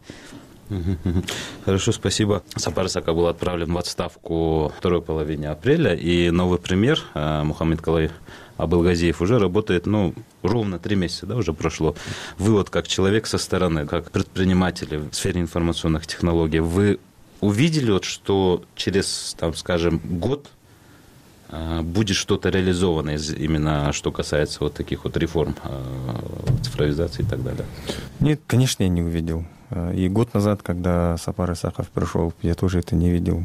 Хорошо, 1.64 1.92
спасибо. 1.92 2.42
Сапар 2.56 2.88
Сака 2.88 3.12
был 3.12 3.26
отправлен 3.28 3.72
в 3.72 3.78
отставку 3.78 4.72
второй 4.76 5.02
половине 5.02 5.48
апреля, 5.48 5.94
и 5.94 6.30
новый 6.30 6.58
премьер 6.58 7.02
а, 7.14 7.44
Мухаммед 7.44 7.80
Калай 7.80 8.10
Абылгазиев 8.56 9.20
уже 9.20 9.38
работает, 9.38 9.86
ну, 9.86 10.14
ровно 10.42 10.78
три 10.78 10.96
месяца, 10.96 11.26
да, 11.26 11.36
уже 11.36 11.52
прошло. 11.52 11.94
Вы 12.38 12.52
вот 12.52 12.70
как 12.70 12.88
человек 12.88 13.26
со 13.26 13.38
стороны, 13.38 13.86
как 13.86 14.10
предприниматель 14.10 14.98
в 15.10 15.14
сфере 15.14 15.40
информационных 15.40 16.06
технологий, 16.06 16.60
вы 16.60 16.98
увидели 17.40 17.90
вот, 17.90 18.04
что 18.04 18.64
через, 18.74 19.36
там, 19.38 19.54
скажем, 19.54 20.00
год 20.02 20.48
а, 20.48 20.55
будет 21.82 22.16
что-то 22.16 22.48
реализовано 22.48 23.10
именно 23.10 23.92
что 23.92 24.10
касается 24.10 24.58
вот 24.60 24.74
таких 24.74 25.04
вот 25.04 25.16
реформ, 25.16 25.54
а, 25.62 25.84
цифровизации 26.62 27.22
и 27.22 27.26
так 27.26 27.42
далее? 27.42 27.64
Нет, 28.20 28.40
конечно, 28.46 28.82
я 28.82 28.88
не 28.88 29.02
увидел. 29.02 29.44
А, 29.70 29.92
и 29.92 30.08
год 30.08 30.34
назад, 30.34 30.62
когда 30.62 31.16
Сапар 31.16 31.52
Исахов 31.52 31.88
пришел, 31.88 32.32
я 32.42 32.54
тоже 32.54 32.80
это 32.80 32.94
не 32.96 33.10
видел. 33.10 33.44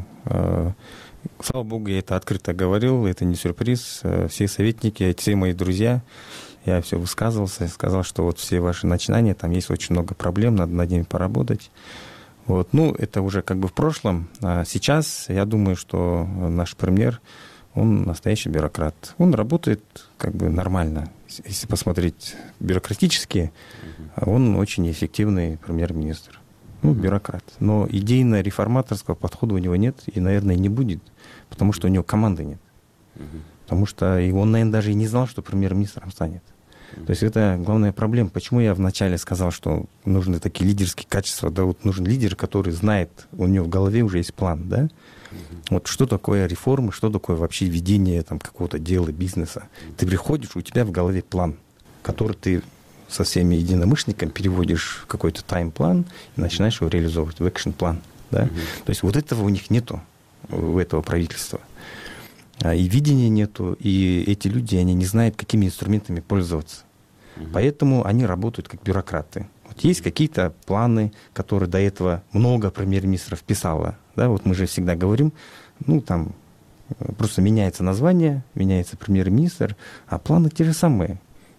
Слава 1.40 1.62
богу, 1.62 1.88
я 1.88 2.00
это 2.00 2.16
открыто 2.16 2.52
говорил, 2.52 3.06
это 3.06 3.24
не 3.24 3.36
сюрприз. 3.36 4.02
Все 4.28 4.48
советники, 4.48 5.14
все 5.16 5.36
мои 5.36 5.52
друзья, 5.52 6.02
я 6.64 6.80
все 6.82 6.98
высказывался, 6.98 7.68
сказал, 7.68 8.02
что 8.02 8.24
вот 8.24 8.38
все 8.38 8.60
ваши 8.60 8.86
начинания, 8.86 9.34
там 9.34 9.50
есть 9.50 9.70
очень 9.70 9.94
много 9.94 10.14
проблем, 10.14 10.56
надо 10.56 10.72
над 10.72 10.90
ними 10.90 11.02
поработать. 11.02 11.70
Вот. 12.46 12.72
Ну, 12.72 12.92
это 12.92 13.22
уже 13.22 13.42
как 13.42 13.58
бы 13.58 13.68
в 13.68 13.72
прошлом. 13.72 14.28
А 14.40 14.64
сейчас 14.64 15.26
я 15.28 15.44
думаю, 15.44 15.76
что 15.76 16.24
наш 16.24 16.76
премьер, 16.76 17.20
он 17.74 18.02
настоящий 18.02 18.48
бюрократ. 18.48 19.14
Он 19.18 19.34
работает 19.34 19.82
как 20.18 20.34
бы 20.34 20.48
нормально. 20.48 21.10
Если 21.44 21.66
посмотреть 21.66 22.36
бюрократически, 22.60 23.52
он 24.16 24.56
очень 24.56 24.90
эффективный 24.90 25.56
премьер-министр. 25.56 26.38
Ну, 26.82 26.94
бюрократ. 26.94 27.44
Но 27.60 27.86
идейно-реформаторского 27.88 29.14
подхода 29.14 29.54
у 29.54 29.58
него 29.58 29.76
нет 29.76 30.02
и, 30.12 30.18
наверное, 30.18 30.56
не 30.56 30.68
будет 30.68 31.00
потому 31.52 31.72
что 31.74 31.86
у 31.86 31.90
него 31.90 32.02
команды 32.02 32.44
нет. 32.44 32.58
Потому 33.64 33.86
что 33.86 34.18
и 34.18 34.32
он, 34.32 34.50
наверное, 34.50 34.72
даже 34.72 34.90
и 34.90 34.94
не 34.94 35.06
знал, 35.06 35.26
что 35.26 35.42
премьер-министром 35.42 36.10
станет. 36.10 36.42
То 37.06 37.10
есть 37.10 37.22
это 37.22 37.58
главная 37.58 37.92
проблема. 37.92 38.28
Почему 38.30 38.60
я 38.60 38.74
вначале 38.74 39.16
сказал, 39.16 39.50
что 39.50 39.86
нужны 40.04 40.40
такие 40.40 40.68
лидерские 40.68 41.06
качества, 41.08 41.50
да, 41.50 41.64
вот 41.64 41.84
нужен 41.84 42.04
лидер, 42.04 42.36
который 42.36 42.72
знает, 42.72 43.28
у 43.32 43.46
него 43.46 43.64
в 43.64 43.68
голове 43.68 44.02
уже 44.02 44.18
есть 44.18 44.34
план, 44.34 44.68
да, 44.68 44.88
вот 45.70 45.86
что 45.86 46.06
такое 46.06 46.46
реформы, 46.46 46.92
что 46.92 47.10
такое 47.10 47.36
вообще 47.36 47.66
ведение 47.66 48.22
там 48.22 48.38
какого-то 48.38 48.78
дела, 48.78 49.10
бизнеса. 49.10 49.68
Ты 49.96 50.06
приходишь, 50.06 50.50
у 50.54 50.60
тебя 50.60 50.84
в 50.84 50.90
голове 50.90 51.22
план, 51.22 51.56
который 52.02 52.36
ты 52.36 52.62
со 53.08 53.24
всеми 53.24 53.56
единомышленниками 53.56 54.30
переводишь 54.30 55.02
в 55.02 55.06
какой-то 55.06 55.44
тайм-план 55.44 56.06
и 56.36 56.40
начинаешь 56.40 56.80
его 56.80 56.88
реализовывать 56.88 57.40
в 57.40 57.46
экшн-план, 57.46 58.00
да. 58.30 58.46
То 58.84 58.90
есть 58.90 59.02
вот 59.02 59.16
этого 59.16 59.42
у 59.42 59.48
них 59.48 59.70
нету 59.70 60.00
у 60.50 60.78
этого 60.78 61.02
правительства. 61.02 61.60
А, 62.60 62.74
и 62.74 62.88
видения 62.88 63.28
нету, 63.28 63.76
и 63.80 64.24
эти 64.26 64.48
люди, 64.48 64.76
они 64.76 64.94
не 64.94 65.04
знают, 65.04 65.36
какими 65.36 65.66
инструментами 65.66 66.20
пользоваться. 66.20 66.84
Угу. 67.36 67.46
Поэтому 67.52 68.06
они 68.06 68.24
работают 68.26 68.68
как 68.68 68.82
бюрократы. 68.82 69.46
Вот 69.66 69.80
есть 69.80 70.00
какие-то 70.00 70.52
планы, 70.66 71.12
которые 71.32 71.68
до 71.68 71.78
этого 71.78 72.22
много 72.32 72.70
премьер-министров 72.70 73.42
писало. 73.42 73.96
Да, 74.16 74.28
вот 74.28 74.44
мы 74.44 74.54
же 74.54 74.66
всегда 74.66 74.94
говорим, 74.94 75.32
ну, 75.86 76.00
там, 76.00 76.32
просто 77.16 77.42
меняется 77.42 77.82
название, 77.82 78.44
меняется 78.54 78.96
премьер-министр, 78.96 79.76
а 80.06 80.18
планы 80.18 80.50
те 80.50 80.64
же 80.64 80.72
самые. 80.72 81.18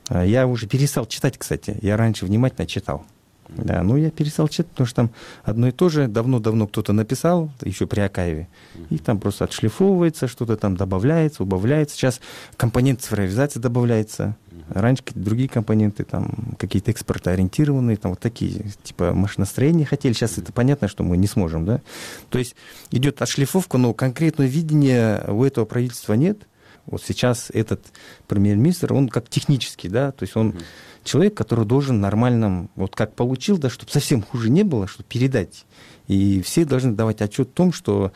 А, 0.10 0.24
я 0.24 0.48
уже 0.48 0.68
перестал 0.68 1.06
читать, 1.06 1.38
кстати. 1.38 1.78
Я 1.82 1.98
раньше 1.98 2.26
внимательно 2.26 2.68
читал. 2.68 3.06
Да, 3.50 3.84
ну 3.84 3.98
я 3.98 4.10
перестал 4.10 4.48
читать, 4.48 4.68
потому 4.68 4.88
что 4.88 4.96
там 4.96 5.12
одно 5.44 5.68
и 5.68 5.72
то 5.72 5.90
же 5.90 6.08
давно-давно 6.08 6.66
кто-то 6.66 6.94
написал, 6.94 7.52
еще 7.62 7.86
при 7.86 8.00
Акаеве, 8.00 8.48
и 8.90 8.98
там 8.98 9.20
просто 9.20 9.44
отшлифовывается, 9.44 10.28
что-то 10.28 10.56
там 10.56 10.76
добавляется, 10.76 11.44
убавляется. 11.44 11.96
Сейчас 11.96 12.20
компонент 12.58 13.02
цифровизации 13.02 13.60
добавляется. 13.60 14.36
Раньше 14.70 15.04
другие 15.14 15.50
компоненты, 15.50 16.04
там, 16.04 16.56
какие-то 16.58 16.92
экспортоориентированные, 16.92 17.98
там, 17.98 18.12
вот 18.12 18.20
такие, 18.20 18.72
типа 18.84 19.14
машиностроения 19.14 19.86
хотели. 19.86 20.14
Сейчас 20.14 20.38
это 20.38 20.52
понятно, 20.52 20.88
что 20.88 21.04
мы 21.04 21.18
не 21.18 21.28
сможем, 21.28 21.66
да. 21.66 21.82
То 22.30 22.40
есть 22.40 22.56
идет 22.92 23.22
отшлифовка, 23.22 23.78
но 23.78 23.94
конкретного 23.94 24.48
видения 24.48 25.24
у 25.28 25.44
этого 25.44 25.66
правительства 25.66 26.14
нет. 26.14 26.48
Вот 26.86 27.02
сейчас 27.02 27.50
этот 27.54 27.82
премьер-министр, 28.28 28.94
он 28.94 29.08
как 29.08 29.30
технический, 29.30 29.88
да, 29.88 30.12
то 30.12 30.24
есть 30.24 30.36
он 30.36 30.50
mm-hmm. 30.50 30.64
человек, 31.06 31.34
который 31.34 31.66
должен 31.66 32.02
нормальным, 32.02 32.70
вот 32.76 32.94
как 32.94 33.16
получил, 33.16 33.58
да, 33.58 33.70
чтобы 33.70 33.92
совсем 33.92 34.22
хуже 34.22 34.50
не 34.50 34.64
было, 34.64 34.86
чтобы 34.86 35.06
передать. 35.08 35.66
И 36.08 36.42
все 36.42 36.66
должны 36.66 36.92
давать 36.92 37.22
отчет 37.22 37.50
о 37.50 37.54
том, 37.54 37.72
что 37.72 38.12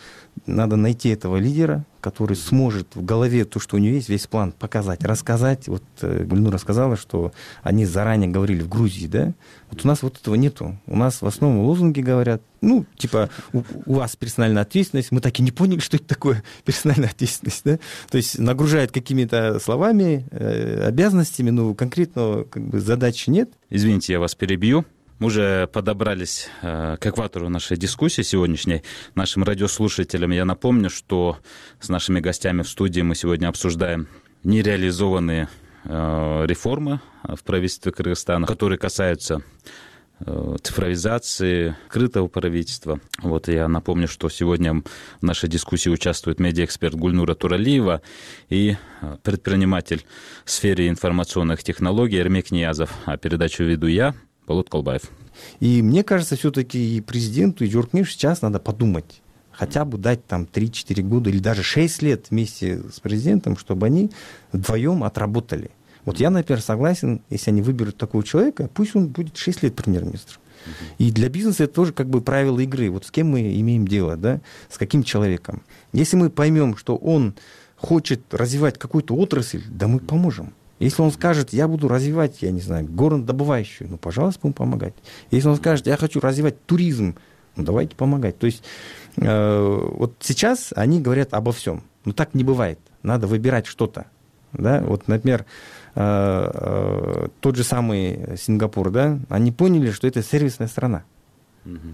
надо 0.45 0.75
найти 0.75 1.09
этого 1.09 1.37
лидера, 1.37 1.85
который 2.01 2.35
сможет 2.37 2.95
в 2.95 3.03
голове 3.03 3.43
то, 3.45 3.59
что 3.59 3.75
у 3.75 3.79
него 3.79 3.95
есть, 3.95 4.09
весь 4.09 4.27
план 4.27 4.51
показать, 4.51 5.03
рассказать. 5.03 5.67
Вот 5.67 5.83
э, 6.01 6.23
Гульнура 6.23 6.53
рассказала, 6.53 6.95
что 6.95 7.31
они 7.63 7.85
заранее 7.85 8.29
говорили 8.29 8.61
в 8.61 8.69
Грузии, 8.69 9.07
да? 9.07 9.33
Вот 9.69 9.83
у 9.83 9.87
нас 9.87 10.01
вот 10.03 10.17
этого 10.17 10.35
нету. 10.35 10.79
У 10.85 10.95
нас 10.95 11.21
в 11.21 11.27
основном 11.27 11.65
лозунги 11.65 12.01
говорят, 12.01 12.41
ну, 12.61 12.85
типа, 12.97 13.29
у, 13.51 13.63
у 13.85 13.93
вас 13.95 14.15
персональная 14.15 14.61
ответственность. 14.61 15.11
Мы 15.11 15.19
так 15.19 15.39
и 15.39 15.43
не 15.43 15.51
поняли, 15.51 15.79
что 15.79 15.97
это 15.97 16.05
такое 16.05 16.43
персональная 16.65 17.09
ответственность, 17.09 17.61
да? 17.65 17.79
То 18.09 18.17
есть 18.17 18.39
нагружают 18.39 18.91
какими-то 18.91 19.59
словами, 19.59 20.27
э, 20.31 20.85
обязанностями, 20.87 21.49
но 21.49 21.73
конкретного 21.73 22.43
как 22.43 22.63
бы, 22.63 22.79
задачи 22.79 23.29
нет. 23.29 23.49
Извините, 23.69 24.13
я 24.13 24.19
вас 24.19 24.35
перебью. 24.35 24.85
Мы 25.19 25.27
уже 25.27 25.65
подобрались 25.67 26.47
э, 26.61 26.97
к 26.99 27.07
экватору 27.07 27.49
нашей 27.49 27.75
дискуссии 27.75 28.21
сегодняшней. 28.21 28.83
Нашим 29.15 29.43
радиослушателям 29.43 30.29
я 30.29 30.45
напомню, 30.45 30.91
что 30.91 31.39
с 31.79 31.89
нашими 31.89 32.19
гостями 32.19 32.61
в 32.61 32.69
студии 32.69 33.01
мы 33.01 33.15
сегодня 33.15 33.47
обсуждаем 33.47 34.07
нереализованные 34.43 35.49
э, 35.85 36.45
реформы 36.45 37.01
в 37.23 37.43
правительстве 37.43 37.91
Кыргызстана, 37.91 38.45
которые 38.45 38.77
касаются 38.77 39.41
э, 40.19 40.55
цифровизации, 40.61 41.75
скрытого 41.89 42.27
правительства. 42.27 42.99
Вот 43.23 43.47
я 43.47 43.67
напомню, 43.67 44.07
что 44.07 44.29
сегодня 44.29 44.83
в 45.19 45.23
нашей 45.23 45.49
дискуссии 45.49 45.89
участвует 45.89 46.39
медиаэксперт 46.39 46.93
Гульнура 46.93 47.33
Туралиева 47.33 48.03
и 48.49 48.75
предприниматель 49.23 50.05
в 50.45 50.51
сфере 50.51 50.89
информационных 50.89 51.63
технологий 51.63 52.19
Эрмек 52.19 52.51
Ниязов. 52.51 52.93
А 53.05 53.17
передачу 53.17 53.63
веду 53.63 53.87
я, 53.87 54.13
Полот 54.47 54.69
Колбаев. 54.69 55.03
И 55.59 55.83
мне 55.83 56.03
кажется, 56.03 56.35
все-таки 56.35 56.97
и 56.97 57.01
президенту, 57.01 57.63
и 57.63 57.69
Джоркниш 57.69 58.13
сейчас 58.13 58.41
надо 58.41 58.59
подумать. 58.59 59.21
Хотя 59.51 59.85
бы 59.85 59.97
дать 59.97 60.25
там 60.25 60.47
3-4 60.51 61.01
года 61.03 61.29
или 61.29 61.39
даже 61.39 61.63
6 61.63 62.01
лет 62.01 62.27
вместе 62.29 62.81
с 62.91 62.99
президентом, 62.99 63.57
чтобы 63.57 63.87
они 63.87 64.09
вдвоем 64.53 65.03
отработали. 65.03 65.69
Вот 66.05 66.19
я, 66.19 66.29
например, 66.29 66.61
согласен, 66.61 67.21
если 67.29 67.51
они 67.51 67.61
выберут 67.61 67.97
такого 67.97 68.23
человека, 68.23 68.69
пусть 68.73 68.95
он 68.95 69.07
будет 69.07 69.35
6 69.35 69.63
лет 69.63 69.75
премьер-министром. 69.75 70.41
И 70.97 71.11
для 71.11 71.27
бизнеса 71.27 71.65
это 71.65 71.73
тоже 71.73 71.91
как 71.91 72.09
бы 72.09 72.21
правило 72.21 72.59
игры. 72.59 72.89
Вот 72.89 73.05
с 73.05 73.11
кем 73.11 73.31
мы 73.31 73.59
имеем 73.59 73.85
дело, 73.85 74.15
да, 74.15 74.39
с 74.69 74.77
каким 74.77 75.03
человеком. 75.03 75.61
Если 75.91 76.15
мы 76.15 76.29
поймем, 76.29 76.77
что 76.77 76.95
он 76.95 77.35
хочет 77.75 78.33
развивать 78.33 78.77
какую-то 78.77 79.15
отрасль, 79.15 79.61
да 79.69 79.87
мы 79.87 79.99
поможем. 79.99 80.53
Если 80.79 81.01
он 81.01 81.11
скажет, 81.11 81.53
я 81.53 81.67
буду 81.67 81.87
развивать, 81.87 82.41
я 82.41 82.51
не 82.51 82.61
знаю, 82.61 82.87
горнодобывающую, 82.87 83.89
ну, 83.89 83.97
пожалуйста, 83.97 84.41
будем 84.41 84.53
помогать. 84.53 84.93
Если 85.31 85.47
он 85.47 85.55
скажет, 85.55 85.87
я 85.87 85.97
хочу 85.97 86.19
развивать 86.19 86.63
туризм, 86.65 87.15
ну, 87.55 87.63
давайте 87.63 87.95
помогать. 87.95 88.37
То 88.37 88.45
есть 88.45 88.63
э, 89.17 89.89
вот 89.95 90.13
сейчас 90.19 90.71
они 90.75 91.01
говорят 91.01 91.33
обо 91.33 91.51
всем. 91.51 91.83
Но 92.05 92.13
так 92.13 92.35
не 92.35 92.43
бывает. 92.43 92.79
Надо 93.01 93.27
выбирать 93.27 93.65
что-то. 93.65 94.05
Да? 94.53 94.81
Вот, 94.81 95.07
например, 95.07 95.45
э, 95.95 96.51
э, 96.53 97.27
тот 97.39 97.55
же 97.55 97.63
самый 97.63 98.37
Сингапур, 98.37 98.91
да, 98.91 99.19
они 99.29 99.51
поняли, 99.51 99.91
что 99.91 100.07
это 100.07 100.21
сервисная 100.21 100.67
страна. 100.67 101.03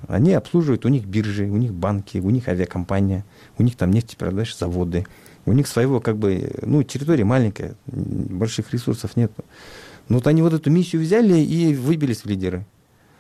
Они 0.08 0.34
обслуживают, 0.34 0.86
у 0.86 0.90
них 0.90 1.06
биржи, 1.06 1.46
у 1.46 1.58
них 1.58 1.74
банки, 1.74 2.20
у 2.20 2.30
них 2.30 2.48
авиакомпания, 2.48 3.26
у 3.58 3.64
них 3.64 3.76
там 3.76 3.90
нефтепродаж 3.90 4.56
заводы. 4.56 5.08
У 5.46 5.52
них 5.54 5.68
своего, 5.68 6.00
как 6.00 6.18
бы, 6.18 6.52
ну, 6.62 6.84
территория 6.84 7.26
маленькая, 7.26 7.76
больших 7.86 8.74
ресурсов 8.74 9.16
нет. 9.18 9.32
Но 10.10 10.18
вот 10.18 10.28
они 10.28 10.42
вот 10.42 10.54
эту 10.54 10.70
миссию 10.70 11.02
взяли 11.02 11.38
и 11.38 11.76
выбились 11.76 12.22
в 12.22 12.26
лидеры. 12.26 12.66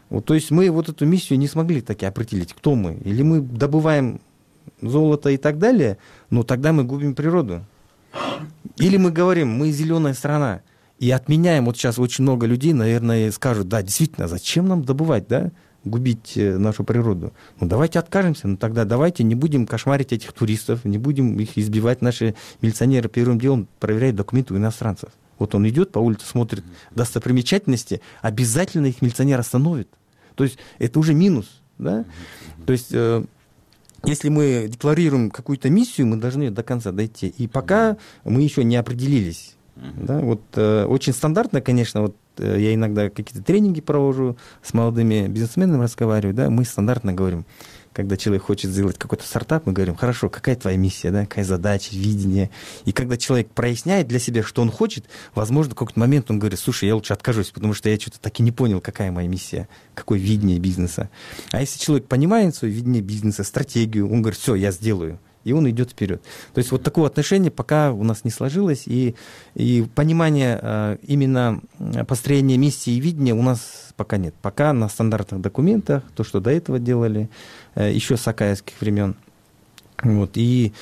Вот, 0.10 0.26
то 0.26 0.34
есть 0.34 0.52
мы 0.52 0.70
вот 0.70 0.90
эту 0.90 1.06
миссию 1.06 1.40
не 1.40 1.48
смогли 1.48 1.82
таки 1.82 2.06
определить, 2.06 2.54
кто 2.54 2.76
мы. 2.76 2.94
Или 3.04 3.24
мы 3.24 3.42
добываем 3.42 4.22
золото 4.82 5.30
и 5.30 5.38
так 5.38 5.58
далее, 5.58 5.98
но 6.30 6.44
тогда 6.44 6.72
мы 6.72 6.84
губим 6.84 7.16
природу. 7.16 7.66
Или 8.78 8.98
мы 8.98 9.12
говорим, 9.12 9.50
мы 9.50 9.72
зеленая 9.72 10.14
страна, 10.14 10.62
и 11.00 11.12
отменяем, 11.12 11.66
вот 11.66 11.78
сейчас 11.78 12.00
очень 12.00 12.24
много 12.24 12.46
людей, 12.46 12.74
наверное, 12.74 13.32
скажут, 13.32 13.68
да, 13.68 13.82
действительно, 13.82 14.28
зачем 14.28 14.68
нам 14.68 14.84
добывать, 14.84 15.28
да? 15.28 15.52
Губить 15.84 16.34
э, 16.38 16.58
нашу 16.58 16.84
природу. 16.84 17.34
Ну, 17.60 17.68
давайте 17.68 18.00
откажемся, 18.00 18.48
ну, 18.48 18.58
тогда 18.58 18.86
давайте 18.86 19.24
не 19.24 19.36
будем 19.36 19.66
кошмарить 19.66 20.14
этих 20.14 20.34
туристов, 20.34 20.86
не 20.86 20.98
будем 20.98 21.38
их 21.40 21.58
избивать. 21.58 22.02
Наши 22.02 22.36
милиционеры 22.62 23.10
первым 23.10 23.40
делом 23.40 23.68
проверяют 23.80 24.16
документы 24.16 24.54
у 24.54 24.58
иностранцев. 24.58 25.10
Вот 25.40 25.56
он 25.56 25.68
идет 25.68 25.92
по 25.92 26.00
улице, 26.00 26.26
смотрит 26.26 26.64
достопримечательности, 26.92 28.02
обязательно 28.22 28.86
их 28.86 29.02
милиционер 29.02 29.40
остановит. 29.40 29.90
То 30.36 30.44
есть 30.44 30.58
это 30.80 31.00
уже 31.00 31.14
минус. 31.14 31.62
Да? 31.78 32.06
То 32.66 32.74
есть 32.74 32.90
э, 32.92 33.26
если 34.06 34.30
мы 34.30 34.68
декларируем 34.70 35.32
какую-то 35.32 35.70
миссию, 35.70 36.08
мы 36.08 36.18
должны 36.18 36.52
до 36.52 36.64
конца 36.64 36.92
дойти. 36.92 37.28
И 37.28 37.48
пока 37.48 37.98
мы 38.24 38.42
еще 38.42 38.64
не 38.64 38.76
определились. 38.76 39.56
Да, 39.76 40.20
вот 40.20 40.42
э, 40.54 40.86
очень 40.86 41.14
стандартно, 41.14 41.60
конечно, 41.60 42.02
вот 42.02 42.16
я 42.38 42.74
иногда 42.74 43.10
какие-то 43.10 43.44
тренинги 43.44 43.82
провожу, 43.82 44.38
с 44.62 44.74
молодыми 44.74 45.28
бизнесменами 45.28 45.84
разговариваю, 45.84 46.34
да, 46.34 46.50
мы 46.50 46.66
стандартно 46.66 47.14
говорим, 47.14 47.46
когда 47.94 48.18
человек 48.18 48.44
хочет 48.44 48.72
сделать 48.72 48.98
какой-то 48.98 49.24
стартап, 49.26 49.66
мы 49.66 49.74
говорим, 49.74 49.96
хорошо, 49.96 50.30
какая 50.30 50.56
твоя 50.56 50.78
миссия, 50.78 51.12
да, 51.12 51.26
какая 51.26 51.46
задача, 51.46 51.90
видение. 51.92 52.50
И 52.86 52.92
когда 52.92 53.18
человек 53.18 53.50
проясняет 53.50 54.08
для 54.08 54.20
себя, 54.20 54.44
что 54.44 54.62
он 54.62 54.72
хочет, 54.72 55.06
возможно, 55.36 55.74
в 55.74 55.76
какой-то 55.76 56.00
момент 56.00 56.30
он 56.32 56.40
говорит, 56.40 56.60
слушай, 56.60 56.88
я 56.88 56.96
лучше 56.96 57.14
откажусь, 57.14 57.52
потому 57.52 57.74
что 57.74 57.90
я 57.90 58.00
что-то 58.00 58.20
так 58.20 58.40
и 58.40 58.44
не 58.44 58.52
понял, 58.52 58.82
какая 58.82 59.12
моя 59.12 59.28
миссия, 59.28 59.68
какое 59.94 60.20
видение 60.20 60.60
бизнеса. 60.60 61.10
А 61.52 61.62
если 61.62 61.80
человек 61.80 62.08
понимает 62.08 62.56
свое 62.56 62.74
видение 62.74 63.02
бизнеса, 63.02 63.44
стратегию, 63.44 64.12
он 64.12 64.22
говорит, 64.22 64.40
все, 64.40 64.56
я 64.56 64.72
сделаю 64.72 65.20
и 65.44 65.54
он 65.54 65.70
идет 65.70 65.92
вперед. 65.92 66.22
То 66.54 66.60
есть 66.60 66.72
вот 66.72 66.84
такого 66.84 67.08
отношения 67.08 67.52
пока 67.52 67.92
у 67.92 68.04
нас 68.04 68.24
не 68.24 68.32
сложилось, 68.32 68.84
и, 68.86 69.16
и 69.56 69.86
понимания 69.96 70.60
э, 70.62 70.98
именно 71.04 71.62
построения 72.08 72.58
миссии 72.58 72.94
и 72.94 73.00
видения 73.00 73.34
у 73.34 73.42
нас 73.42 73.94
пока 73.96 74.18
нет. 74.18 74.34
Пока 74.42 74.74
на 74.74 74.90
стандартных 74.90 75.42
документах, 75.42 76.04
то, 76.16 76.24
что 76.24 76.40
до 76.40 76.50
этого 76.52 76.80
делали, 76.80 77.30
э, 77.76 77.92
еще 77.92 78.18
с 78.18 78.28
акаевских 78.28 78.80
времен. 78.80 79.16
Вот, 80.02 80.32
и, 80.36 80.74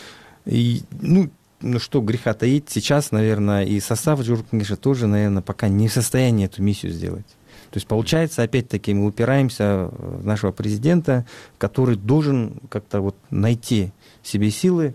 и 0.45 0.81
ну, 1.01 1.29
ну 1.61 1.79
что 1.79 2.01
греха 2.01 2.33
таить, 2.33 2.69
сейчас, 2.69 3.11
наверное, 3.11 3.63
и 3.65 3.79
состав 3.79 4.21
Джуркингеша 4.21 4.77
тоже, 4.77 5.07
наверное, 5.07 5.41
пока 5.41 5.67
не 5.67 5.87
в 5.87 5.93
состоянии 5.93 6.45
эту 6.45 6.61
миссию 6.61 6.91
сделать. 6.91 7.27
То 7.71 7.77
есть 7.77 7.87
получается, 7.87 8.43
опять-таки, 8.43 8.93
мы 8.93 9.07
упираемся 9.07 9.89
в 9.91 10.25
нашего 10.25 10.51
президента, 10.51 11.25
который 11.57 11.95
должен 11.95 12.59
как-то 12.69 12.99
вот 12.99 13.15
найти 13.29 13.93
себе 14.23 14.49
силы, 14.51 14.93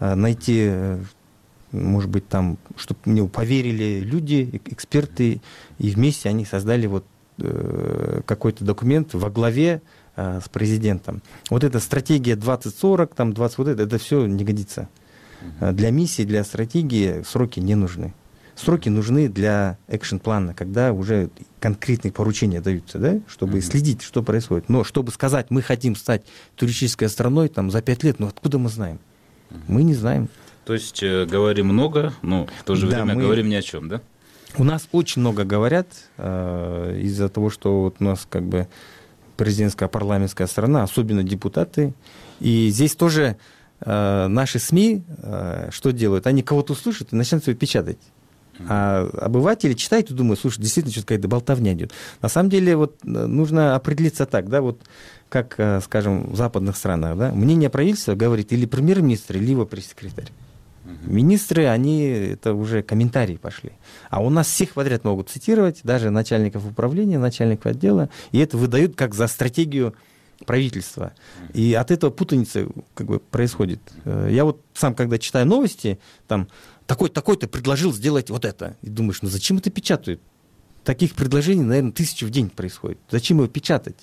э, 0.00 0.14
найти, 0.14 0.66
э, 0.68 1.02
может 1.72 2.10
быть, 2.10 2.28
там, 2.28 2.58
чтобы 2.76 3.00
мне 3.04 3.26
поверили 3.28 4.00
люди, 4.00 4.60
эксперты, 4.66 5.40
и 5.78 5.90
вместе 5.90 6.28
они 6.28 6.44
создали 6.44 6.86
вот 6.86 7.04
э, 7.38 8.20
какой-то 8.26 8.64
документ 8.64 9.14
во 9.14 9.30
главе 9.30 9.82
с 10.16 10.48
президентом. 10.48 11.22
Вот 11.50 11.64
эта 11.64 11.80
стратегия 11.80 12.36
2040, 12.36 13.16
там 13.16 13.32
20, 13.32 13.58
вот 13.58 13.66
это, 13.66 13.82
это 13.82 13.98
все 13.98 14.26
не 14.26 14.44
годится. 14.44 14.88
Для 15.60 15.90
миссии, 15.90 16.22
для 16.22 16.44
стратегии 16.44 17.24
сроки 17.24 17.58
не 17.58 17.74
нужны. 17.74 18.14
Сроки 18.56 18.88
нужны 18.88 19.28
для 19.28 19.78
экшн-плана, 19.88 20.54
когда 20.54 20.92
уже 20.92 21.30
конкретные 21.60 22.12
поручения 22.12 22.60
даются, 22.60 22.98
да, 22.98 23.20
чтобы 23.26 23.58
mm-hmm. 23.58 23.62
следить, 23.62 24.02
что 24.02 24.22
происходит. 24.22 24.68
Но 24.68 24.84
чтобы 24.84 25.10
сказать, 25.10 25.50
мы 25.50 25.60
хотим 25.60 25.96
стать 25.96 26.22
туристической 26.54 27.08
страной 27.08 27.48
там, 27.48 27.70
за 27.70 27.82
пять 27.82 28.04
лет, 28.04 28.20
ну 28.20 28.28
откуда 28.28 28.58
мы 28.58 28.68
знаем? 28.68 28.98
Mm-hmm. 29.50 29.56
Мы 29.68 29.82
не 29.82 29.94
знаем. 29.94 30.28
То 30.64 30.74
есть 30.74 31.02
э, 31.02 31.26
говорим 31.26 31.66
много, 31.66 32.12
но 32.22 32.46
в 32.60 32.64
то 32.64 32.74
же 32.74 32.88
да, 32.88 32.98
время 32.98 33.14
мы... 33.14 33.22
говорим 33.22 33.48
ни 33.48 33.54
о 33.54 33.62
чем, 33.62 33.88
да? 33.88 34.00
У 34.56 34.62
нас 34.62 34.88
очень 34.92 35.20
много 35.20 35.44
говорят 35.44 35.88
э, 36.16 37.00
из-за 37.02 37.28
того, 37.28 37.50
что 37.50 37.82
вот 37.82 37.96
у 37.98 38.04
нас 38.04 38.26
как 38.30 38.44
бы 38.44 38.68
президентская 39.36 39.88
парламентская 39.88 40.46
страна, 40.46 40.84
особенно 40.84 41.24
депутаты. 41.24 41.92
И 42.38 42.68
здесь 42.68 42.94
тоже 42.94 43.36
э, 43.80 44.26
наши 44.28 44.60
СМИ 44.60 45.02
э, 45.22 45.68
что 45.72 45.90
делают? 45.90 46.26
Они 46.28 46.42
кого-то 46.42 46.74
услышат 46.74 47.12
и 47.12 47.16
начинают 47.16 47.46
его 47.48 47.58
печатать. 47.58 47.98
А 48.68 49.08
обыватели 49.20 49.74
читают 49.74 50.10
и 50.10 50.14
думают, 50.14 50.40
слушай, 50.40 50.60
действительно, 50.60 50.92
что-то 50.92 51.08
какая-то 51.08 51.28
болтовня 51.28 51.72
идет. 51.72 51.92
На 52.22 52.28
самом 52.28 52.50
деле, 52.50 52.76
вот 52.76 52.98
э, 53.04 53.08
нужно 53.08 53.74
определиться 53.74 54.26
так, 54.26 54.48
да, 54.48 54.60
вот 54.60 54.80
как, 55.28 55.54
э, 55.58 55.80
скажем, 55.80 56.30
в 56.30 56.36
западных 56.36 56.76
странах, 56.76 57.18
да, 57.18 57.32
мнение 57.32 57.70
правительства 57.70 58.14
говорит 58.14 58.52
или 58.52 58.66
премьер-министр, 58.66 59.36
или 59.36 59.50
его 59.50 59.66
пресс-секретарь. 59.66 60.30
Министры, 61.06 61.66
они, 61.66 62.04
это 62.04 62.54
уже 62.54 62.82
комментарии 62.82 63.36
пошли. 63.36 63.72
А 64.10 64.22
у 64.22 64.28
нас 64.28 64.46
всех 64.46 64.74
подряд 64.74 65.04
могут 65.04 65.30
цитировать, 65.30 65.80
даже 65.82 66.10
начальников 66.10 66.66
управления, 66.66 67.18
начальников 67.18 67.66
отдела, 67.66 68.10
и 68.32 68.38
это 68.38 68.58
выдают 68.58 68.94
как 68.94 69.14
за 69.14 69.26
стратегию 69.26 69.94
правительства. 70.44 71.12
И 71.52 71.74
от 71.74 71.90
этого 71.90 72.10
путаница 72.10 72.66
как 72.94 73.06
бы 73.06 73.18
происходит. 73.18 73.80
Э, 74.04 74.28
я 74.30 74.44
вот 74.44 74.60
сам, 74.74 74.94
когда 74.94 75.18
читаю 75.18 75.46
новости, 75.46 75.98
там 76.26 76.48
такой, 76.86 77.08
такой-то 77.08 77.48
предложил 77.48 77.92
сделать 77.92 78.30
вот 78.30 78.44
это. 78.44 78.76
И 78.82 78.88
думаешь, 78.88 79.22
ну 79.22 79.28
зачем 79.28 79.58
это 79.58 79.70
печатают? 79.70 80.20
Таких 80.84 81.14
предложений, 81.14 81.62
наверное, 81.62 81.92
тысячи 81.92 82.24
в 82.24 82.30
день 82.30 82.50
происходит. 82.50 82.98
Зачем 83.10 83.38
его 83.38 83.48
печатать? 83.48 83.96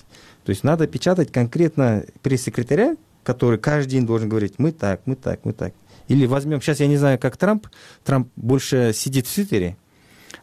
То 0.44 0.50
есть 0.50 0.64
надо 0.64 0.86
печатать 0.86 1.30
конкретно 1.30 2.04
пресс-секретаря, 2.22 2.96
который 3.22 3.58
каждый 3.58 3.90
день 3.92 4.06
должен 4.06 4.28
говорить, 4.28 4.54
мы 4.58 4.72
так, 4.72 5.02
мы 5.04 5.14
так, 5.14 5.44
мы 5.44 5.52
так. 5.52 5.72
Или 6.08 6.26
возьмем, 6.26 6.60
сейчас 6.60 6.80
я 6.80 6.88
не 6.88 6.96
знаю, 6.96 7.18
как 7.18 7.36
Трамп, 7.36 7.68
Трамп 8.04 8.28
больше 8.34 8.92
сидит 8.94 9.28
в 9.28 9.34
Твиттере, 9.34 9.76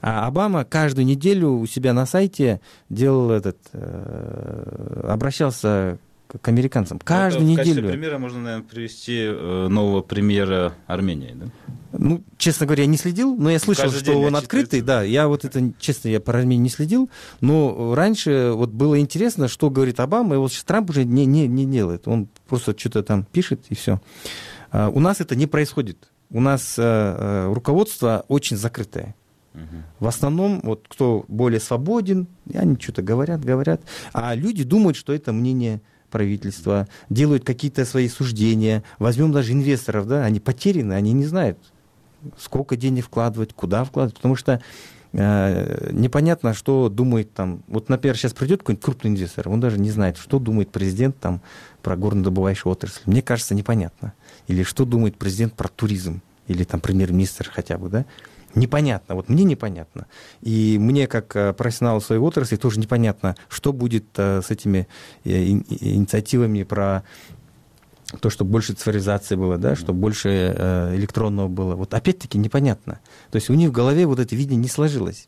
а 0.01 0.27
Обама 0.27 0.63
каждую 0.63 1.05
неделю 1.05 1.51
у 1.51 1.65
себя 1.65 1.91
на 1.93 2.05
сайте 2.05 2.61
делал 2.89 3.31
этот, 3.31 3.57
э, 3.73 5.05
обращался 5.09 5.99
к 6.37 6.47
американцам. 6.47 6.99
Каждую 6.99 7.51
Это, 7.53 7.61
неделю. 7.61 7.87
В 7.87 7.91
примера 7.91 8.19
можно, 8.19 8.39
наверное, 8.39 8.67
привести 8.67 9.17
э, 9.17 9.67
нового 9.67 10.01
премьера 10.01 10.73
Армении, 10.85 11.33
да? 11.33 11.45
Ну, 11.91 12.23
честно 12.37 12.67
говоря, 12.67 12.83
я 12.83 12.87
не 12.87 12.97
следил, 12.97 13.35
но 13.35 13.49
я 13.49 13.57
слышал, 13.57 13.85
Каждый 13.85 14.01
что 14.01 14.19
он 14.19 14.35
открытый, 14.35 14.81
да. 14.81 15.01
Я 15.01 15.27
вот 15.27 15.43
это, 15.43 15.73
честно, 15.79 16.09
я 16.09 16.19
по 16.19 16.31
Армении 16.31 16.63
не 16.63 16.69
следил, 16.69 17.09
но 17.41 17.95
раньше 17.95 18.51
вот 18.53 18.69
было 18.69 18.99
интересно, 18.99 19.47
что 19.47 19.71
говорит 19.71 19.99
Обама, 19.99 20.35
и 20.35 20.37
вот 20.37 20.51
сейчас 20.51 20.65
Трамп 20.65 20.91
уже 20.91 21.03
не, 21.03 21.25
не, 21.25 21.47
не 21.47 21.65
делает. 21.65 22.07
Он 22.07 22.27
просто 22.47 22.77
что-то 22.77 23.01
там 23.01 23.23
пишет, 23.23 23.61
и 23.69 23.75
все. 23.75 23.99
А 24.71 24.89
у 24.89 24.99
нас 24.99 25.19
это 25.19 25.35
не 25.35 25.47
происходит. 25.47 26.09
У 26.29 26.41
нас 26.41 26.75
э, 26.77 26.83
э, 26.83 27.51
руководство 27.51 28.23
очень 28.27 28.55
закрытое. 28.55 29.15
В 29.99 30.07
основном, 30.07 30.61
вот 30.63 30.85
кто 30.87 31.25
более 31.27 31.59
свободен, 31.59 32.27
они 32.53 32.77
что-то 32.79 33.01
говорят, 33.01 33.43
говорят, 33.43 33.81
а 34.13 34.33
люди 34.33 34.63
думают, 34.63 34.95
что 34.95 35.11
это 35.11 35.33
мнение 35.33 35.81
правительства, 36.09 36.87
делают 37.09 37.43
какие-то 37.43 37.85
свои 37.85 38.07
суждения. 38.07 38.83
Возьмем 38.97 39.31
даже 39.31 39.53
инвесторов, 39.53 40.07
да, 40.07 40.25
они 40.25 40.39
потеряны, 40.39 40.93
они 40.93 41.13
не 41.13 41.25
знают, 41.25 41.57
сколько 42.37 42.75
денег 42.75 43.05
вкладывать, 43.05 43.53
куда 43.53 43.83
вкладывать, 43.83 44.15
потому 44.15 44.35
что 44.35 44.61
э, 45.13 45.89
непонятно, 45.91 46.53
что 46.53 46.89
думает 46.89 47.33
там. 47.33 47.63
Вот, 47.67 47.89
например, 47.89 48.17
сейчас 48.17 48.33
придет 48.33 48.59
какой-нибудь 48.59 48.83
крупный 48.83 49.11
инвестор, 49.11 49.49
он 49.49 49.59
даже 49.59 49.79
не 49.79 49.91
знает, 49.91 50.17
что 50.17 50.39
думает 50.39 50.71
президент 50.71 51.17
там 51.19 51.41
про 51.81 51.95
горнодобывающую 51.95 52.71
отрасль. 52.71 53.01
Мне 53.05 53.21
кажется, 53.21 53.55
непонятно. 53.55 54.13
Или 54.47 54.63
что 54.63 54.85
думает 54.85 55.17
президент 55.17 55.53
про 55.53 55.67
туризм, 55.67 56.21
или 56.47 56.63
там 56.63 56.81
премьер-министр 56.81 57.49
хотя 57.53 57.77
бы, 57.77 57.89
да 57.89 58.05
непонятно. 58.55 59.15
Вот 59.15 59.29
мне 59.29 59.43
непонятно. 59.43 60.07
И 60.41 60.77
мне, 60.79 61.07
как 61.07 61.35
э, 61.35 61.53
профессионалу 61.53 62.01
своей 62.01 62.21
отрасли, 62.21 62.55
тоже 62.55 62.79
непонятно, 62.79 63.35
что 63.47 63.73
будет 63.73 64.05
э, 64.17 64.41
с 64.41 64.51
этими 64.51 64.87
э, 65.23 65.29
инициативами 65.29 66.63
про 66.63 67.03
то, 68.21 68.29
чтобы 68.29 68.51
больше 68.51 68.73
цифровизации 68.73 69.35
было, 69.35 69.57
да, 69.59 69.75
чтобы 69.75 69.99
больше 69.99 70.29
электронного 70.95 71.47
было. 71.47 71.75
Вот 71.75 71.93
опять-таки 71.93 72.39
непонятно. 72.39 72.99
То 73.29 73.35
есть 73.35 73.51
у 73.51 73.53
них 73.53 73.69
в 73.69 73.71
голове 73.71 74.07
вот 74.07 74.19
это 74.19 74.35
видение 74.35 74.63
не 74.63 74.67
сложилось. 74.67 75.27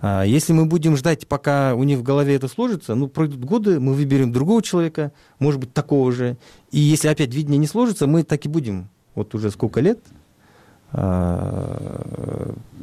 А 0.00 0.22
если 0.22 0.54
мы 0.54 0.64
будем 0.64 0.96
ждать, 0.96 1.26
пока 1.26 1.74
у 1.74 1.82
них 1.82 1.98
в 1.98 2.02
голове 2.02 2.34
это 2.34 2.48
сложится, 2.48 2.94
ну, 2.94 3.08
пройдут 3.08 3.44
годы, 3.44 3.78
мы 3.78 3.92
выберем 3.92 4.32
другого 4.32 4.62
человека, 4.62 5.12
может 5.38 5.60
быть, 5.60 5.74
такого 5.74 6.12
же. 6.12 6.38
И 6.70 6.78
если 6.78 7.08
опять 7.08 7.34
видение 7.34 7.58
не 7.58 7.66
сложится, 7.66 8.06
мы 8.06 8.22
так 8.22 8.46
и 8.46 8.48
будем. 8.48 8.88
Вот 9.14 9.34
уже 9.34 9.50
сколько 9.50 9.80
лет, 9.80 10.00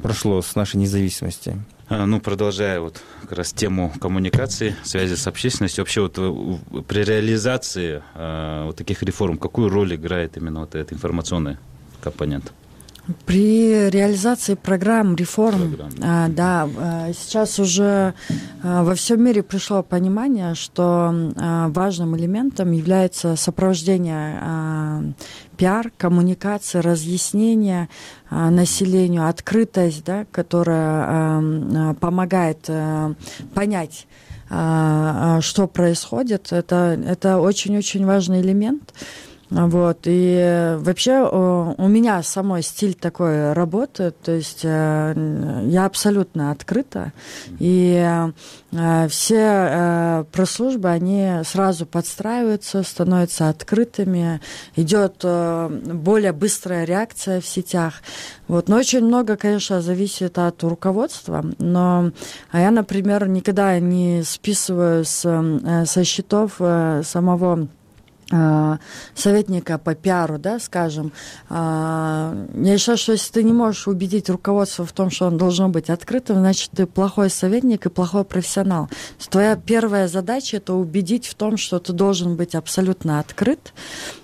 прошло 0.02 0.42
с 0.42 0.56
нашей 0.56 0.78
независимости. 0.78 1.58
А, 1.92 2.06
ну, 2.06 2.22
продолжая 2.22 2.80
вот 2.80 3.02
как 3.22 3.34
раз 3.34 3.52
тему 3.52 3.92
коммуникации, 4.00 4.76
связи 4.82 5.16
с 5.16 5.28
общественностью, 5.28 5.82
вообще 5.82 6.00
вот 6.00 6.18
э, 6.18 6.82
при 6.88 7.04
реализации 7.04 8.02
э, 8.16 8.64
вот 8.68 8.78
таких 8.78 9.04
реформ, 9.04 9.38
какую 9.38 9.68
роль 9.68 9.96
играет 9.96 10.38
именно 10.38 10.62
вот 10.62 10.74
этот 10.74 10.94
информационный 10.94 11.58
компонент? 12.02 12.54
При 13.26 13.90
реализации 13.90 14.54
программ, 14.54 15.16
реформ, 15.16 15.76
программ. 15.76 15.92
А, 16.02 16.28
да, 16.30 16.70
а, 16.78 17.12
сейчас 17.14 17.60
уже 17.60 18.14
а, 18.64 18.84
во 18.84 18.96
всем 18.96 19.22
мире 19.22 19.44
пришло 19.44 19.84
понимание, 19.84 20.54
что 20.56 21.12
а, 21.36 21.68
важным 21.70 22.16
элементом 22.16 22.72
является 22.72 23.36
сопровождение 23.36 24.40
а, 24.40 25.04
пиар, 25.62 25.92
коммуникация, 25.96 26.82
разъяснение 26.82 27.88
а, 28.32 28.50
населению, 28.50 29.28
открытость, 29.28 30.04
да, 30.04 30.26
которая 30.32 30.80
а, 30.80 31.40
а, 31.40 31.94
помогает 31.94 32.66
а, 32.68 33.14
понять, 33.54 34.08
а, 34.50 35.40
что 35.42 35.68
происходит. 35.68 36.52
Это, 36.52 37.00
это 37.06 37.38
очень-очень 37.38 38.08
важный 38.08 38.42
элемент. 38.42 38.92
Вот, 39.52 40.00
и 40.06 40.78
вообще 40.80 41.20
у 41.30 41.88
меня 41.90 42.24
самой 42.24 42.64
стиль 42.64 42.94
такой 42.94 43.52
работы, 43.52 44.12
то 44.12 44.32
есть 44.32 44.62
э, 44.64 45.66
я 45.68 45.86
абсолютно 45.86 46.52
открыта, 46.52 47.12
и 47.60 48.02
э, 48.72 49.08
все 49.10 49.36
э, 49.36 50.24
пресс-службы, 50.32 50.88
они 50.88 51.42
сразу 51.44 51.86
подстраиваются, 51.86 52.82
становятся 52.84 53.50
открытыми, 53.50 54.40
идет 54.78 55.26
более 55.26 56.32
быстрая 56.32 56.86
реакция 56.86 57.42
в 57.42 57.46
сетях. 57.46 57.96
Вот. 58.48 58.70
Но 58.70 58.78
очень 58.78 59.04
много, 59.04 59.36
конечно, 59.36 59.82
зависит 59.82 60.38
от 60.38 60.64
руководства, 60.64 61.46
но 61.58 62.12
я, 62.54 62.72
например, 62.72 63.28
никогда 63.28 63.78
не 63.80 64.24
списываю 64.24 65.04
с, 65.04 65.22
со 65.86 66.04
счетов 66.06 66.54
самого 66.56 67.54
а, 67.54 67.81
советника 69.16 69.78
по 69.78 69.96
пиару, 69.96 70.38
да, 70.38 70.60
скажем, 70.60 71.12
а, 71.50 72.34
я 72.56 72.78
считаю, 72.78 72.98
что 72.98 73.12
если 73.14 73.32
ты 73.32 73.44
не 73.44 73.54
можешь 73.54 73.88
убедить 73.88 74.30
руководство 74.30 74.86
в 74.86 74.92
том, 74.92 75.10
что 75.10 75.28
он 75.28 75.38
должен 75.38 75.72
быть 75.72 75.90
открытым, 75.90 76.38
значит, 76.38 76.72
ты 76.72 76.86
плохой 76.86 77.30
советник 77.30 77.86
и 77.86 77.90
плохой 77.90 78.24
профессионал. 78.24 78.90
Твоя 79.30 79.56
первая 79.56 80.08
задача– 80.08 80.58
это 80.58 80.74
убедить 80.74 81.28
в 81.28 81.36
том, 81.36 81.58
что 81.58 81.80
ты 81.80 81.94
должен 81.94 82.36
быть 82.36 82.56
абсолютно 82.56 83.20
открыт, 83.20 83.74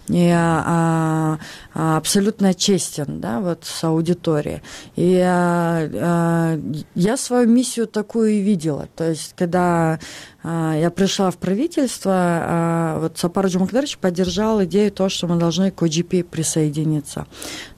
и 0.10 0.30
а, 0.34 1.38
а, 1.74 1.98
абсолютно 1.98 2.54
честен, 2.54 3.20
да, 3.20 3.40
вот 3.40 3.66
с 3.66 3.84
аудиторией. 3.84 4.62
И 4.96 5.20
а, 5.20 5.90
а, 5.94 6.60
я 6.96 7.18
свою 7.18 7.48
миссию 7.48 7.88
такую 7.88 8.32
и 8.32 8.40
видела. 8.40 8.88
То 8.96 9.10
есть, 9.10 9.34
когда 9.36 10.00
а, 10.44 10.76
я 10.76 10.92
пришла 10.92 11.30
в 11.30 11.38
правительство, 11.38 12.14
а, 12.14 13.00
вот 13.02 13.18
Сапар 13.18 13.48
Джумакдарович 13.48 13.98
поддержал 13.98 14.64
идею 14.64 14.92
то, 14.92 15.10
что 15.10 15.28
мы 15.28 15.36
должны 15.36 15.72
к 15.72 15.82
OGP 15.84 16.24
присоединиться. 16.24 17.28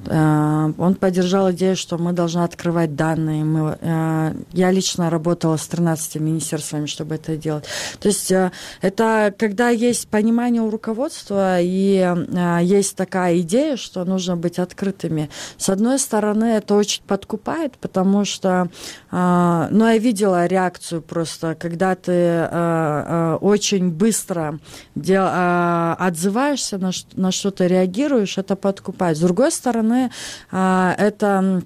А, 0.08 0.72
он 0.78 0.94
поддержал 0.94 1.52
идею, 1.52 1.76
что 1.76 1.98
мы 1.98 2.14
должны 2.14 2.44
открывать 2.44 2.96
данные. 2.96 3.44
Мы, 3.44 3.78
а, 3.82 4.36
я 4.54 4.70
лично 4.70 5.10
работала 5.10 5.58
с 5.58 5.68
13 5.68 6.18
министерствами, 6.18 6.86
чтобы 6.86 7.16
это 7.16 7.36
делать. 7.38 7.66
То 8.00 8.10
есть 8.10 8.32
а, 8.32 8.52
это 8.82 9.34
когда 9.36 9.70
есть 9.70 10.08
понимание 10.08 10.62
у 10.62 10.70
руководства 10.70 11.60
и 11.60 12.19
а, 12.36 12.60
есть 12.60 12.96
такая 12.96 13.40
идея, 13.40 13.78
что 13.78 14.04
нужно 14.06 14.36
быть 14.36 14.60
открытыми. 14.60 15.30
С 15.58 15.70
одной 15.70 16.00
стороны, 16.00 16.46
это 16.46 16.76
очень 16.76 17.04
подкупает, 17.04 17.78
потому 17.78 18.26
что, 18.26 18.70
а, 19.12 19.68
ну, 19.72 19.86
я 19.88 19.98
видела 19.98 20.46
реакцию 20.46 21.02
просто, 21.02 21.56
когда 21.56 21.96
ты 21.96 22.12
а, 22.12 23.38
очень 23.42 23.92
быстро 23.92 24.60
отзываешься 24.96 26.78
на 26.78 27.32
что-то, 27.32 27.68
реагируешь, 27.68 28.38
это 28.38 28.56
подкупает. 28.56 29.18
С 29.18 29.22
другой 29.22 29.52
стороны, 29.52 30.12
это 30.50 31.18
а, 31.22 31.62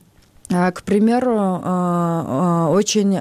к 0.49 0.83
примеру, 0.83 1.35
а, 1.37 2.67
а, 2.67 2.69
очень 2.69 3.19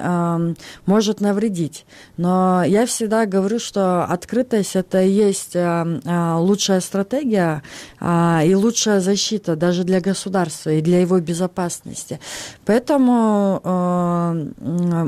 может 0.85 1.21
навредить. 1.21 1.85
Но 2.17 2.63
я 2.63 2.85
всегда 2.85 3.25
говорю, 3.25 3.59
что 3.59 4.03
открытость 4.03 4.75
это 4.75 5.01
и 5.01 5.09
есть 5.09 5.55
лучшая 5.55 6.81
стратегия 6.81 7.63
и 8.01 8.53
лучшая 8.55 8.99
защита 8.99 9.55
даже 9.55 9.83
для 9.83 10.01
государства 10.01 10.71
и 10.71 10.81
для 10.81 11.01
его 11.01 11.19
безопасности. 11.19 12.19
Поэтому 12.65 13.61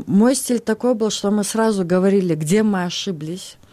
мой 0.07 0.35
стиль 0.35 0.59
такой 0.59 0.95
был, 0.95 1.09
что 1.09 1.31
мы 1.31 1.43
сразу 1.43 1.85
говорили, 1.85 2.35
где 2.35 2.63
мы 2.63 2.85
ошиблись 2.85 3.57
а, 3.57 3.64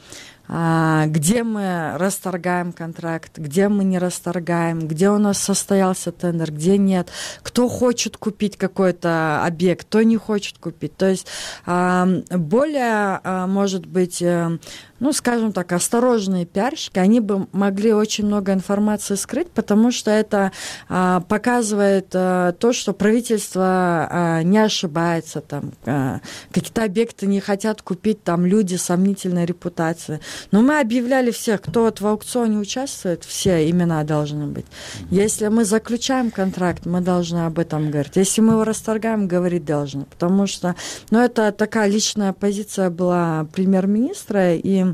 где 0.53 1.45
мы 1.45 1.97
расторгаем 1.97 2.73
контракт, 2.73 3.39
где 3.39 3.69
мы 3.69 3.85
не 3.85 3.99
расторгаем, 3.99 4.87
где 4.87 5.09
у 5.09 5.17
нас 5.17 5.39
состоялся 5.39 6.13
тендер, 6.13 6.53
где 6.53 6.77
нет, 6.77 7.11
кто 7.43 7.69
хочет 7.69 8.19
купить 8.19 8.59
какой-то 8.59 9.45
объект, 9.47 9.87
кто 9.87 10.03
не 10.03 10.19
хочет 10.19 10.59
купить. 10.59 10.97
То 10.97 11.09
есть 11.09 11.27
а, 11.65 12.07
более, 12.31 13.21
а, 13.25 13.47
может 13.47 13.87
быть, 13.87 14.21
э, 14.21 14.59
ну, 15.03 15.13
скажем 15.13 15.53
так, 15.53 15.73
осторожные 15.73 16.47
пиарщики, 16.47 17.01
они 17.01 17.19
бы 17.19 17.49
могли 17.51 17.93
очень 17.93 18.25
много 18.25 18.53
информации 18.53 19.17
скрыть, 19.17 19.51
потому 19.51 19.91
что 19.91 20.13
это 20.13 20.53
а, 20.89 21.21
показывает 21.23 22.07
а, 22.15 22.53
то, 22.53 22.73
что 22.73 22.93
правительство 22.93 23.65
а, 24.09 24.43
не 24.45 24.59
ошибается, 24.59 25.41
там, 25.41 25.73
а, 25.87 26.21
какие-то 26.53 26.85
объекты 26.85 27.27
не 27.27 27.41
хотят 27.41 27.83
купить, 27.83 28.23
там, 28.23 28.47
люди 28.47 28.77
сомнительной 28.77 29.45
репутации. 29.45 30.21
Но 30.53 30.63
мы 30.63 30.79
объявляли 30.79 31.33
всех, 31.33 31.63
кто 31.63 31.83
вот 31.83 32.01
в 32.01 32.07
аукционе 32.07 32.59
участвует, 32.59 33.25
все 33.25 33.69
имена 33.69 34.05
должны 34.05 34.47
быть. 34.47 34.67
Если 35.11 35.49
мы 35.49 35.65
заключаем 35.65 36.31
контракт, 36.31 36.87
мы 36.87 37.01
должны 37.01 37.45
об 37.47 37.59
этом 37.59 37.91
говорить. 37.91 38.15
Если 38.15 38.41
мы 38.41 38.53
его 38.53 38.63
расторгаем, 38.63 39.27
говорить 39.27 39.65
должны. 39.65 40.05
Потому 40.05 40.47
что, 40.47 40.77
ну, 41.11 41.19
это 41.19 41.51
такая 41.51 41.89
личная 41.89 42.33
позиция 42.33 42.89
была 42.89 43.49
премьер-министра, 43.53 44.55
и 44.55 44.92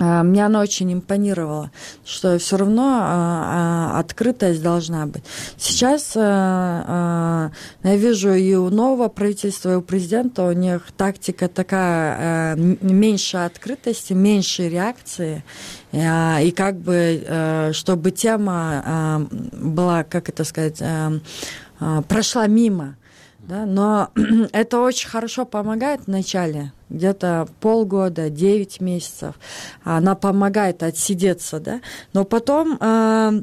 а, 0.00 0.22
мне 0.22 0.46
она 0.46 0.60
очень 0.60 0.92
импонировала, 0.92 1.70
что 2.04 2.38
все 2.38 2.56
равно 2.56 3.00
а, 3.00 3.92
а, 3.96 4.00
открытость 4.00 4.62
должна 4.62 5.06
быть. 5.06 5.24
Сейчас 5.56 6.14
я 6.14 7.50
вижу 7.82 8.32
и 8.32 8.54
у 8.54 8.70
нового 8.70 9.08
правительства, 9.08 9.72
и 9.72 9.76
у 9.76 9.82
президента 9.82 10.44
у 10.44 10.52
них 10.52 10.88
тактика 10.96 11.48
такая 11.48 12.56
меньше 12.56 13.38
открытости, 13.38 14.12
меньше 14.12 14.68
реакции, 14.68 15.42
и 15.92 16.52
как 16.56 16.76
бы 16.76 17.70
чтобы 17.72 18.10
тема 18.10 19.28
была, 19.52 20.04
как 20.04 20.28
это 20.28 20.44
сказать, 20.44 20.82
прошла 22.08 22.46
мимо. 22.46 22.96
Да, 23.48 23.64
но 23.64 24.10
это 24.52 24.78
очень 24.80 25.08
хорошо 25.08 25.46
помогает 25.46 26.02
в 26.02 26.06
начале, 26.08 26.74
где-то 26.90 27.48
полгода, 27.60 28.28
9 28.28 28.82
месяцев. 28.82 29.36
Она 29.84 30.14
помогает 30.14 30.82
отсидеться, 30.82 31.58
да. 31.58 31.80
Но 32.12 32.24
потом 32.24 32.76
э, 32.78 33.42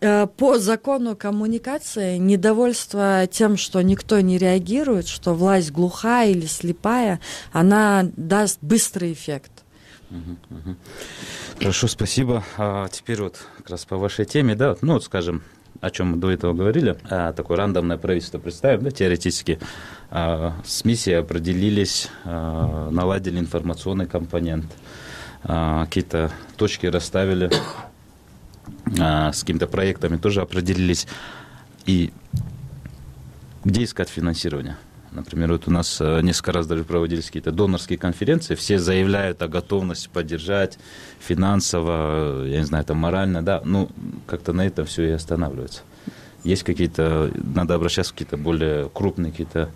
э, 0.00 0.26
по 0.26 0.58
закону 0.58 1.14
коммуникации 1.14 2.16
недовольство 2.16 3.28
тем, 3.30 3.56
что 3.56 3.80
никто 3.80 4.18
не 4.18 4.38
реагирует, 4.38 5.06
что 5.06 5.34
власть 5.34 5.70
глухая 5.70 6.30
или 6.30 6.46
слепая, 6.46 7.20
она 7.52 8.10
даст 8.16 8.58
быстрый 8.60 9.12
эффект. 9.12 9.52
Хорошо, 11.60 11.86
спасибо. 11.86 12.44
А 12.58 12.88
теперь 12.88 13.22
вот 13.22 13.38
как 13.58 13.70
раз 13.70 13.84
по 13.84 13.96
вашей 13.98 14.24
теме, 14.24 14.56
да, 14.56 14.76
ну 14.80 14.94
вот 14.94 15.04
скажем, 15.04 15.44
о 15.84 15.90
чем 15.90 16.12
мы 16.12 16.16
до 16.16 16.30
этого 16.30 16.54
говорили, 16.54 16.96
а, 17.10 17.32
такое 17.34 17.58
рандомное 17.58 17.98
правительство 17.98 18.38
представим, 18.38 18.84
да, 18.84 18.90
теоретически, 18.90 19.58
а, 20.10 20.54
с 20.64 20.84
миссией 20.84 21.16
определились, 21.16 22.08
а, 22.24 22.88
наладили 22.90 23.38
информационный 23.38 24.06
компонент, 24.06 24.66
какие-то 25.42 26.30
точки 26.56 26.86
расставили, 26.86 27.50
с 28.86 29.40
какими-то 29.40 29.66
проектами 29.66 30.16
тоже 30.16 30.40
определились. 30.40 31.06
И 31.84 32.14
где 33.62 33.84
искать 33.84 34.08
финансирование? 34.08 34.78
Например, 35.14 35.52
вот 35.52 35.68
у 35.68 35.70
нас 35.70 36.00
э, 36.00 36.20
несколько 36.22 36.52
раз 36.52 36.66
даже 36.66 36.84
проводились 36.84 37.26
какие-то 37.26 37.52
донорские 37.52 37.98
конференции, 37.98 38.56
все 38.56 38.78
заявляют 38.78 39.40
о 39.42 39.48
готовности 39.48 40.10
поддержать 40.12 40.78
финансово, 41.20 42.44
я 42.44 42.58
не 42.58 42.64
знаю, 42.64 42.84
там 42.84 42.98
морально, 42.98 43.42
да, 43.42 43.62
ну, 43.64 43.88
как-то 44.26 44.52
на 44.52 44.66
этом 44.66 44.86
все 44.86 45.04
и 45.04 45.10
останавливается. 45.12 45.82
Есть 46.42 46.64
какие-то, 46.64 47.30
надо 47.34 47.74
обращаться 47.74 48.12
в 48.12 48.14
какие-то 48.14 48.36
более 48.36 48.90
крупные 48.90 49.30
какие-то 49.30 49.70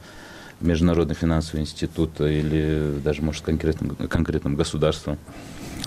международные 0.60 1.14
финансовые 1.14 1.62
институты 1.62 2.40
или 2.40 3.00
даже, 3.02 3.22
может, 3.22 3.44
конкретным, 3.44 3.94
конкретным 3.94 4.56
государством. 4.56 5.18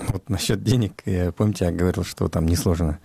Вот 0.08 0.30
насчет 0.30 0.64
денег, 0.64 1.02
я, 1.06 1.32
помните, 1.32 1.66
я 1.66 1.72
говорил, 1.72 2.04
что 2.04 2.30
там 2.30 2.48
несложно. 2.48 3.00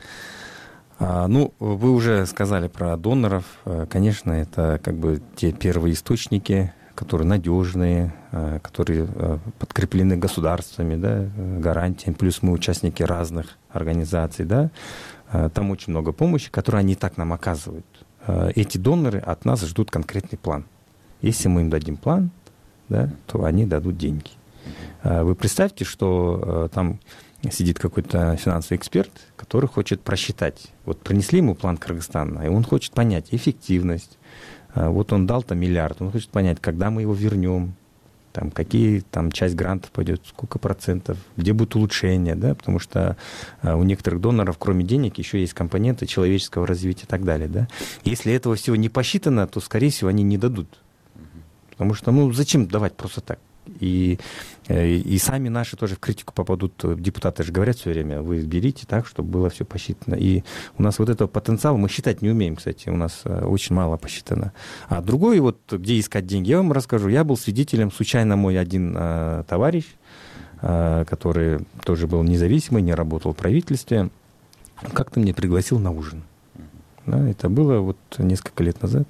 А, 0.99 1.29
ну, 1.29 1.53
вы 1.59 1.93
уже 1.93 2.25
сказали 2.27 2.69
про 2.69 2.97
доноров. 2.97 3.45
Э, 3.65 3.87
конечно, 3.89 4.33
это 4.33 4.81
как 4.83 4.95
бы 4.95 5.21
те 5.37 5.53
первые 5.53 5.93
источники, 5.93 6.73
которые 6.95 7.29
надежные, 7.29 8.15
э, 8.33 8.61
которые 8.63 9.07
э, 9.07 9.39
подкреплены 9.59 10.17
государствами, 10.17 10.97
да, 10.97 11.29
гарантиями. 11.37 12.15
Плюс 12.15 12.43
мы 12.43 12.53
участники 12.53 13.03
разных 13.03 13.59
организаций, 13.71 14.45
да. 14.45 14.71
Там 15.55 15.73
очень 15.73 15.91
много 15.91 16.13
помощи, 16.13 16.51
которую 16.53 16.79
они 16.79 16.95
так 16.95 17.17
нам 17.17 17.33
оказывают. 17.33 17.85
Эти 18.55 18.79
доноры 18.79 19.19
от 19.19 19.45
нас 19.45 19.61
ждут 19.63 19.91
конкретный 19.91 20.39
план. 20.39 20.65
Если 21.21 21.49
мы 21.49 21.63
им 21.63 21.69
дадим 21.69 21.97
план, 21.97 22.31
да, 22.89 23.11
то 23.27 23.45
они 23.45 23.67
дадут 23.67 23.99
деньги. 23.99 24.31
Вы 25.03 25.35
представьте, 25.35 25.85
что 25.85 26.71
там 26.73 27.01
сидит 27.51 27.79
какой-то 27.79 28.37
финансовый 28.37 28.77
эксперт, 28.77 29.11
который 29.37 29.67
хочет 29.67 30.01
просчитать. 30.01 30.69
Вот 30.85 31.01
принесли 31.01 31.39
ему 31.39 31.55
план 31.55 31.77
Кыргызстана, 31.77 32.43
и 32.43 32.49
он 32.49 32.65
хочет 32.65 32.93
понять 32.93 33.29
эффективность. 33.31 34.19
А, 34.75 34.91
вот 34.91 35.13
он 35.13 35.27
дал 35.27 35.43
там 35.43 35.59
миллиард, 35.59 36.01
он 36.03 36.11
хочет 36.11 36.31
понять, 36.31 36.59
когда 36.61 36.91
мы 36.91 37.03
его 37.03 37.15
вернем, 37.15 37.75
там, 38.33 38.51
какие 38.51 39.01
там 39.01 39.33
часть 39.33 39.55
грантов 39.55 39.91
пойдет, 39.93 40.21
сколько 40.29 40.59
процентов, 40.59 41.17
где 41.37 41.55
будет 41.55 41.75
улучшение, 41.75 42.35
да, 42.35 42.55
потому 42.55 42.79
что 42.79 43.17
а, 43.63 43.77
у 43.77 43.83
некоторых 43.83 44.21
доноров, 44.21 44.59
кроме 44.59 44.85
денег, 44.85 45.17
еще 45.19 45.41
есть 45.41 45.55
компоненты 45.55 46.07
человеческого 46.07 46.67
развития 46.67 47.05
и 47.05 47.09
так 47.09 47.25
далее, 47.25 47.49
да. 47.49 47.69
Если 48.05 48.33
этого 48.33 48.57
всего 48.57 48.77
не 48.77 48.89
посчитано, 48.89 49.47
то, 49.47 49.61
скорее 49.61 49.91
всего, 49.91 50.11
они 50.11 50.23
не 50.23 50.37
дадут. 50.37 50.69
Потому 51.71 51.95
что, 51.95 52.11
ну, 52.11 52.33
зачем 52.33 52.67
давать 52.67 52.95
просто 52.95 53.21
так? 53.21 53.39
И, 53.81 54.19
э, 54.69 54.89
и 54.89 55.19
сами 55.19 55.49
наши 55.49 55.77
тоже 55.77 55.97
в 55.97 55.99
критику 55.99 56.33
попадут. 56.33 56.73
Депутаты 57.01 57.43
же 57.43 57.53
говорят 57.53 57.77
все 57.77 57.91
время, 57.91 58.23
вы 58.23 58.41
берите 58.43 58.87
так, 58.87 59.07
чтобы 59.07 59.31
было 59.31 59.51
все 59.51 59.65
посчитано. 59.65 60.15
И 60.15 60.43
у 60.79 60.83
нас 60.83 60.99
вот 60.99 61.09
этого 61.09 61.29
потенциала 61.29 61.77
мы 61.77 61.89
считать 61.89 62.23
не 62.23 62.31
умеем, 62.31 62.57
кстати. 62.57 62.89
У 62.89 62.97
нас 62.97 63.23
э, 63.25 63.45
очень 63.45 63.75
мало 63.75 63.97
посчитано. 63.97 64.53
А 64.89 65.03
другой, 65.03 65.41
вот 65.41 65.59
где 65.71 65.99
искать 65.99 66.27
деньги, 66.27 66.51
я 66.51 66.59
вам 66.59 66.73
расскажу. 66.73 67.09
Я 67.09 67.25
был 67.25 67.37
свидетелем, 67.37 67.93
случайно 67.93 68.37
мой 68.37 68.59
один 68.59 68.95
э, 68.97 69.45
товарищ, 69.49 69.85
э, 70.63 71.05
который 71.09 71.61
тоже 71.85 72.07
был 72.07 72.23
независимый, 72.23 72.83
не 72.83 72.95
работал 72.95 73.33
в 73.33 73.37
правительстве, 73.37 74.11
как-то 74.93 75.21
мне 75.21 75.35
пригласил 75.35 75.79
на 75.79 75.91
ужин. 75.91 76.23
Да, 77.07 77.29
это 77.29 77.49
было 77.49 77.79
вот 77.79 77.99
несколько 78.19 78.65
лет 78.65 78.83
назад. 78.83 79.07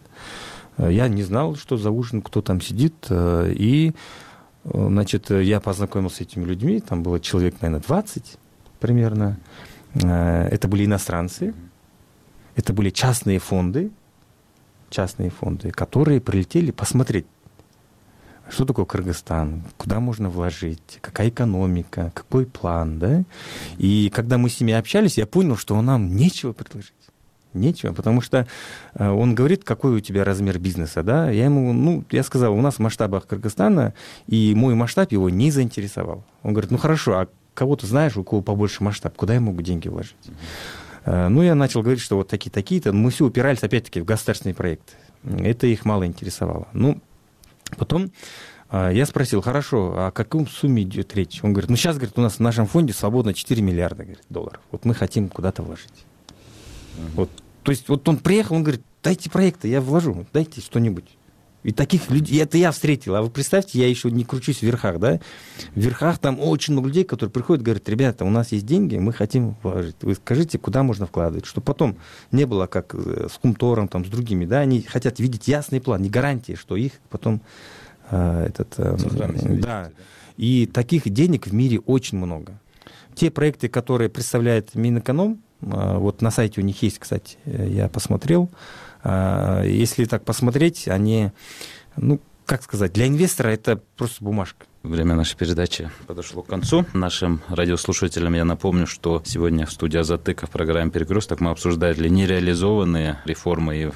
Я 0.79 1.09
не 1.09 1.23
знал, 1.23 1.57
что 1.57 1.79
за 1.79 1.91
ужин, 1.91 2.21
кто 2.21 2.43
там 2.43 2.61
сидит, 2.61 3.07
и 3.11 3.95
Значит, 4.73 5.31
я 5.31 5.61
познакомился 5.61 6.17
с 6.17 6.21
этими 6.23 6.45
людьми, 6.45 6.81
там 6.81 7.03
было 7.03 7.21
человек, 7.21 7.55
наверное, 7.61 7.83
20 7.87 8.39
примерно. 8.81 9.39
Э, 9.95 10.49
это 10.49 10.67
были 10.67 10.85
иностранцы, 10.87 11.55
это 12.57 12.73
были 12.73 12.91
частные 12.91 13.39
фонды, 13.39 13.91
частные 14.91 15.31
фонды, 15.31 15.71
которые 15.71 16.21
прилетели 16.21 16.73
посмотреть, 16.73 17.27
что 18.49 18.65
такое 18.65 18.87
Кыргызстан, 18.87 19.63
куда 19.77 20.01
можно 20.01 20.31
вложить, 20.31 20.99
какая 21.01 21.29
экономика, 21.29 22.11
какой 22.15 22.45
план, 22.47 22.99
да. 22.99 23.23
И 23.79 24.11
когда 24.13 24.37
мы 24.37 24.51
с 24.51 24.61
ними 24.61 24.75
общались, 24.75 25.17
я 25.17 25.27
понял, 25.27 25.57
что 25.57 25.81
нам 25.81 26.17
нечего 26.17 26.53
предложить 26.53 26.93
нечего, 27.57 27.93
потому 27.93 28.21
что 28.21 28.47
э, 28.95 29.09
он 29.09 29.35
говорит, 29.35 29.65
какой 29.65 29.97
у 29.97 30.01
тебя 30.01 30.25
размер 30.25 30.59
бизнеса, 30.59 31.03
да, 31.03 31.31
я 31.31 31.47
ему, 31.47 31.73
ну, 31.73 32.05
я 32.11 32.23
сказал, 32.23 32.55
у 32.55 32.61
нас 32.61 32.77
в 32.77 32.79
масштабах 32.79 33.27
Кыргызстана, 33.27 33.95
и 34.27 34.55
мой 34.55 34.75
масштаб 34.75 35.13
его 35.13 35.31
не 35.31 35.51
заинтересовал. 35.51 36.25
Он 36.43 36.53
говорит, 36.53 36.71
ну 36.71 36.79
хорошо, 36.79 37.19
а 37.19 37.29
кого 37.55 37.77
ты 37.77 37.87
знаешь, 37.87 38.17
у 38.17 38.25
кого 38.25 38.43
побольше 38.43 38.85
масштаб, 38.85 39.17
куда 39.17 39.35
я 39.35 39.41
могу 39.41 39.63
деньги 39.63 39.89
вложить? 39.89 40.15
Э, 41.07 41.29
ну, 41.29 41.43
я 41.43 41.55
начал 41.55 41.83
говорить, 41.83 42.03
что 42.03 42.17
вот 42.17 42.29
такие-такие-то, 42.29 42.93
мы 42.93 43.11
все 43.11 43.25
упирались, 43.25 43.63
опять-таки, 43.63 44.01
в 44.01 44.05
государственный 44.05 44.55
проект. 44.55 44.97
Это 45.25 45.67
их 45.67 45.85
мало 45.85 46.07
интересовало. 46.07 46.69
Ну, 46.73 47.01
потом 47.77 48.13
э, 48.71 48.91
я 48.93 49.07
спросил, 49.07 49.41
хорошо, 49.41 49.95
а 49.97 50.09
о 50.09 50.11
каком 50.11 50.47
сумме 50.47 50.83
идет 50.83 51.15
речь? 51.15 51.41
Он 51.43 51.53
говорит, 51.53 51.71
ну 51.71 51.77
сейчас, 51.77 51.97
говорит, 51.97 52.19
у 52.19 52.23
нас 52.23 52.35
в 52.35 52.41
нашем 52.41 52.67
фонде 52.67 52.93
свободно 52.93 53.35
4 53.35 53.63
миллиарда 53.63 54.03
говорит, 54.03 54.25
долларов. 54.29 54.61
Вот 54.71 54.85
мы 54.85 54.95
хотим 54.95 55.29
куда-то 55.29 55.63
вложить. 55.63 56.05
Вот 57.15 57.31
то 57.67 57.73
есть 57.73 57.89
вот 57.89 58.09
он 58.09 58.19
приехал, 58.19 58.55
он 58.55 58.63
говорит, 58.63 58.83
дайте 59.03 59.29
проекты, 59.29 59.67
я 59.67 59.81
вложу, 59.81 60.25
дайте 60.33 60.61
что-нибудь. 60.61 61.17
И 61.65 61.73
таких 61.73 62.09
людей, 62.13 62.41
это 62.41 62.57
я 62.57 62.71
встретил. 62.71 63.17
А 63.17 63.23
вы 63.23 63.29
представьте, 63.29 63.81
я 63.81 63.89
еще 63.89 64.09
не 64.09 64.23
кручусь 64.23 64.59
в 64.59 64.63
верхах, 64.63 65.01
да? 65.01 65.19
В 65.75 65.81
верхах 65.81 66.21
там 66.21 66.39
очень 66.39 66.75
много 66.75 66.87
людей, 66.87 67.03
которые 67.03 67.33
приходят 67.33 67.65
говорят, 67.65 67.89
ребята, 67.89 68.25
у 68.25 68.31
нас 68.31 68.53
есть 68.53 68.67
деньги, 68.67 68.99
мы 68.99 69.13
хотим 69.13 69.57
вложить. 69.65 69.97
Вы 70.03 70.15
скажите, 70.15 70.59
куда 70.59 70.85
можно 70.85 71.07
вкладывать, 71.07 71.45
чтобы 71.45 71.65
потом 71.65 71.97
не 72.31 72.45
было 72.45 72.69
как 72.69 72.95
э, 72.95 73.27
с 73.29 73.37
Кумтором, 73.37 73.89
там, 73.89 74.05
с 74.05 74.09
другими, 74.09 74.45
да? 74.45 74.61
Они 74.61 74.83
хотят 74.83 75.19
видеть 75.19 75.49
ясный 75.49 75.81
план, 75.81 76.03
не 76.03 76.09
гарантии, 76.09 76.55
что 76.55 76.77
их 76.77 76.93
потом 77.11 77.43
э, 78.11 78.47
этот... 78.47 78.75
Э, 78.79 78.97
да. 79.59 79.91
И 80.37 80.67
таких 80.73 81.11
денег 81.11 81.49
в 81.49 81.53
мире 81.53 81.81
очень 81.81 82.19
много. 82.19 82.61
Те 83.17 83.33
проекты, 83.33 83.69
которые 83.69 84.09
представляет 84.09 84.77
Минэконом, 84.77 85.43
вот 85.61 86.23
на 86.23 86.31
сайте 86.31 86.61
у 86.61 86.65
них 86.65 86.83
есть, 86.83 86.99
кстати, 86.99 87.39
я 87.45 87.89
посмотрел. 87.89 88.51
А, 89.03 89.63
если 89.65 90.05
так 90.05 90.25
посмотреть, 90.25 90.89
они, 90.89 91.31
ну, 91.97 92.21
как 92.45 92.63
сказать, 92.63 92.93
для 92.93 93.07
инвестора 93.07 93.49
это 93.49 93.81
просто 93.97 94.25
бумажка. 94.25 94.67
Время 94.83 95.15
нашей 95.15 95.37
передачи 95.37 95.91
подошло 96.07 96.43
к 96.43 96.47
концу. 96.47 96.87
Нашим 96.93 97.41
радиослушателям 97.49 98.35
я 98.35 98.45
напомню, 98.45 98.87
что 98.87 99.23
сегодня 99.25 99.67
в 99.67 99.73
студии 99.73 99.99
Азатыка 99.99 100.47
в 100.47 100.51
программе 100.51 100.91
«Перекресток» 100.91 101.41
мы 101.41 101.51
обсуждали 101.51 102.09
нереализованные 102.09 103.19
реформы 103.25 103.77
и 103.77 103.91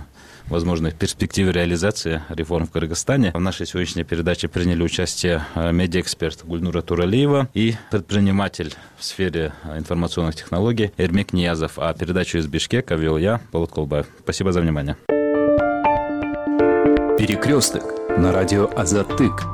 возможных 0.50 0.94
перспектив 0.94 1.50
реализации 1.50 2.22
реформ 2.28 2.66
в 2.66 2.70
Кыргызстане. 2.70 3.32
В 3.32 3.40
нашей 3.40 3.66
сегодняшней 3.66 4.04
передаче 4.04 4.48
приняли 4.48 4.82
участие 4.82 5.44
э, 5.54 5.72
медиаэксперт 5.72 6.44
Гульнура 6.44 6.82
Туралиева 6.82 7.48
и 7.54 7.74
предприниматель 7.90 8.74
в 8.98 9.04
сфере 9.04 9.52
э, 9.64 9.78
информационных 9.78 10.36
технологий 10.36 10.92
Эрмик 10.96 11.32
Ниязов. 11.32 11.78
А 11.78 11.94
передачу 11.94 12.38
из 12.38 12.46
Бишкека 12.46 12.96
вел 12.96 13.16
я, 13.16 13.40
Полот 13.52 13.70
Колбаев. 13.70 14.06
Спасибо 14.22 14.52
за 14.52 14.60
внимание. 14.60 14.96
Перекресток 17.18 17.84
на 18.18 18.32
радио 18.32 18.70
Азатык. 18.76 19.44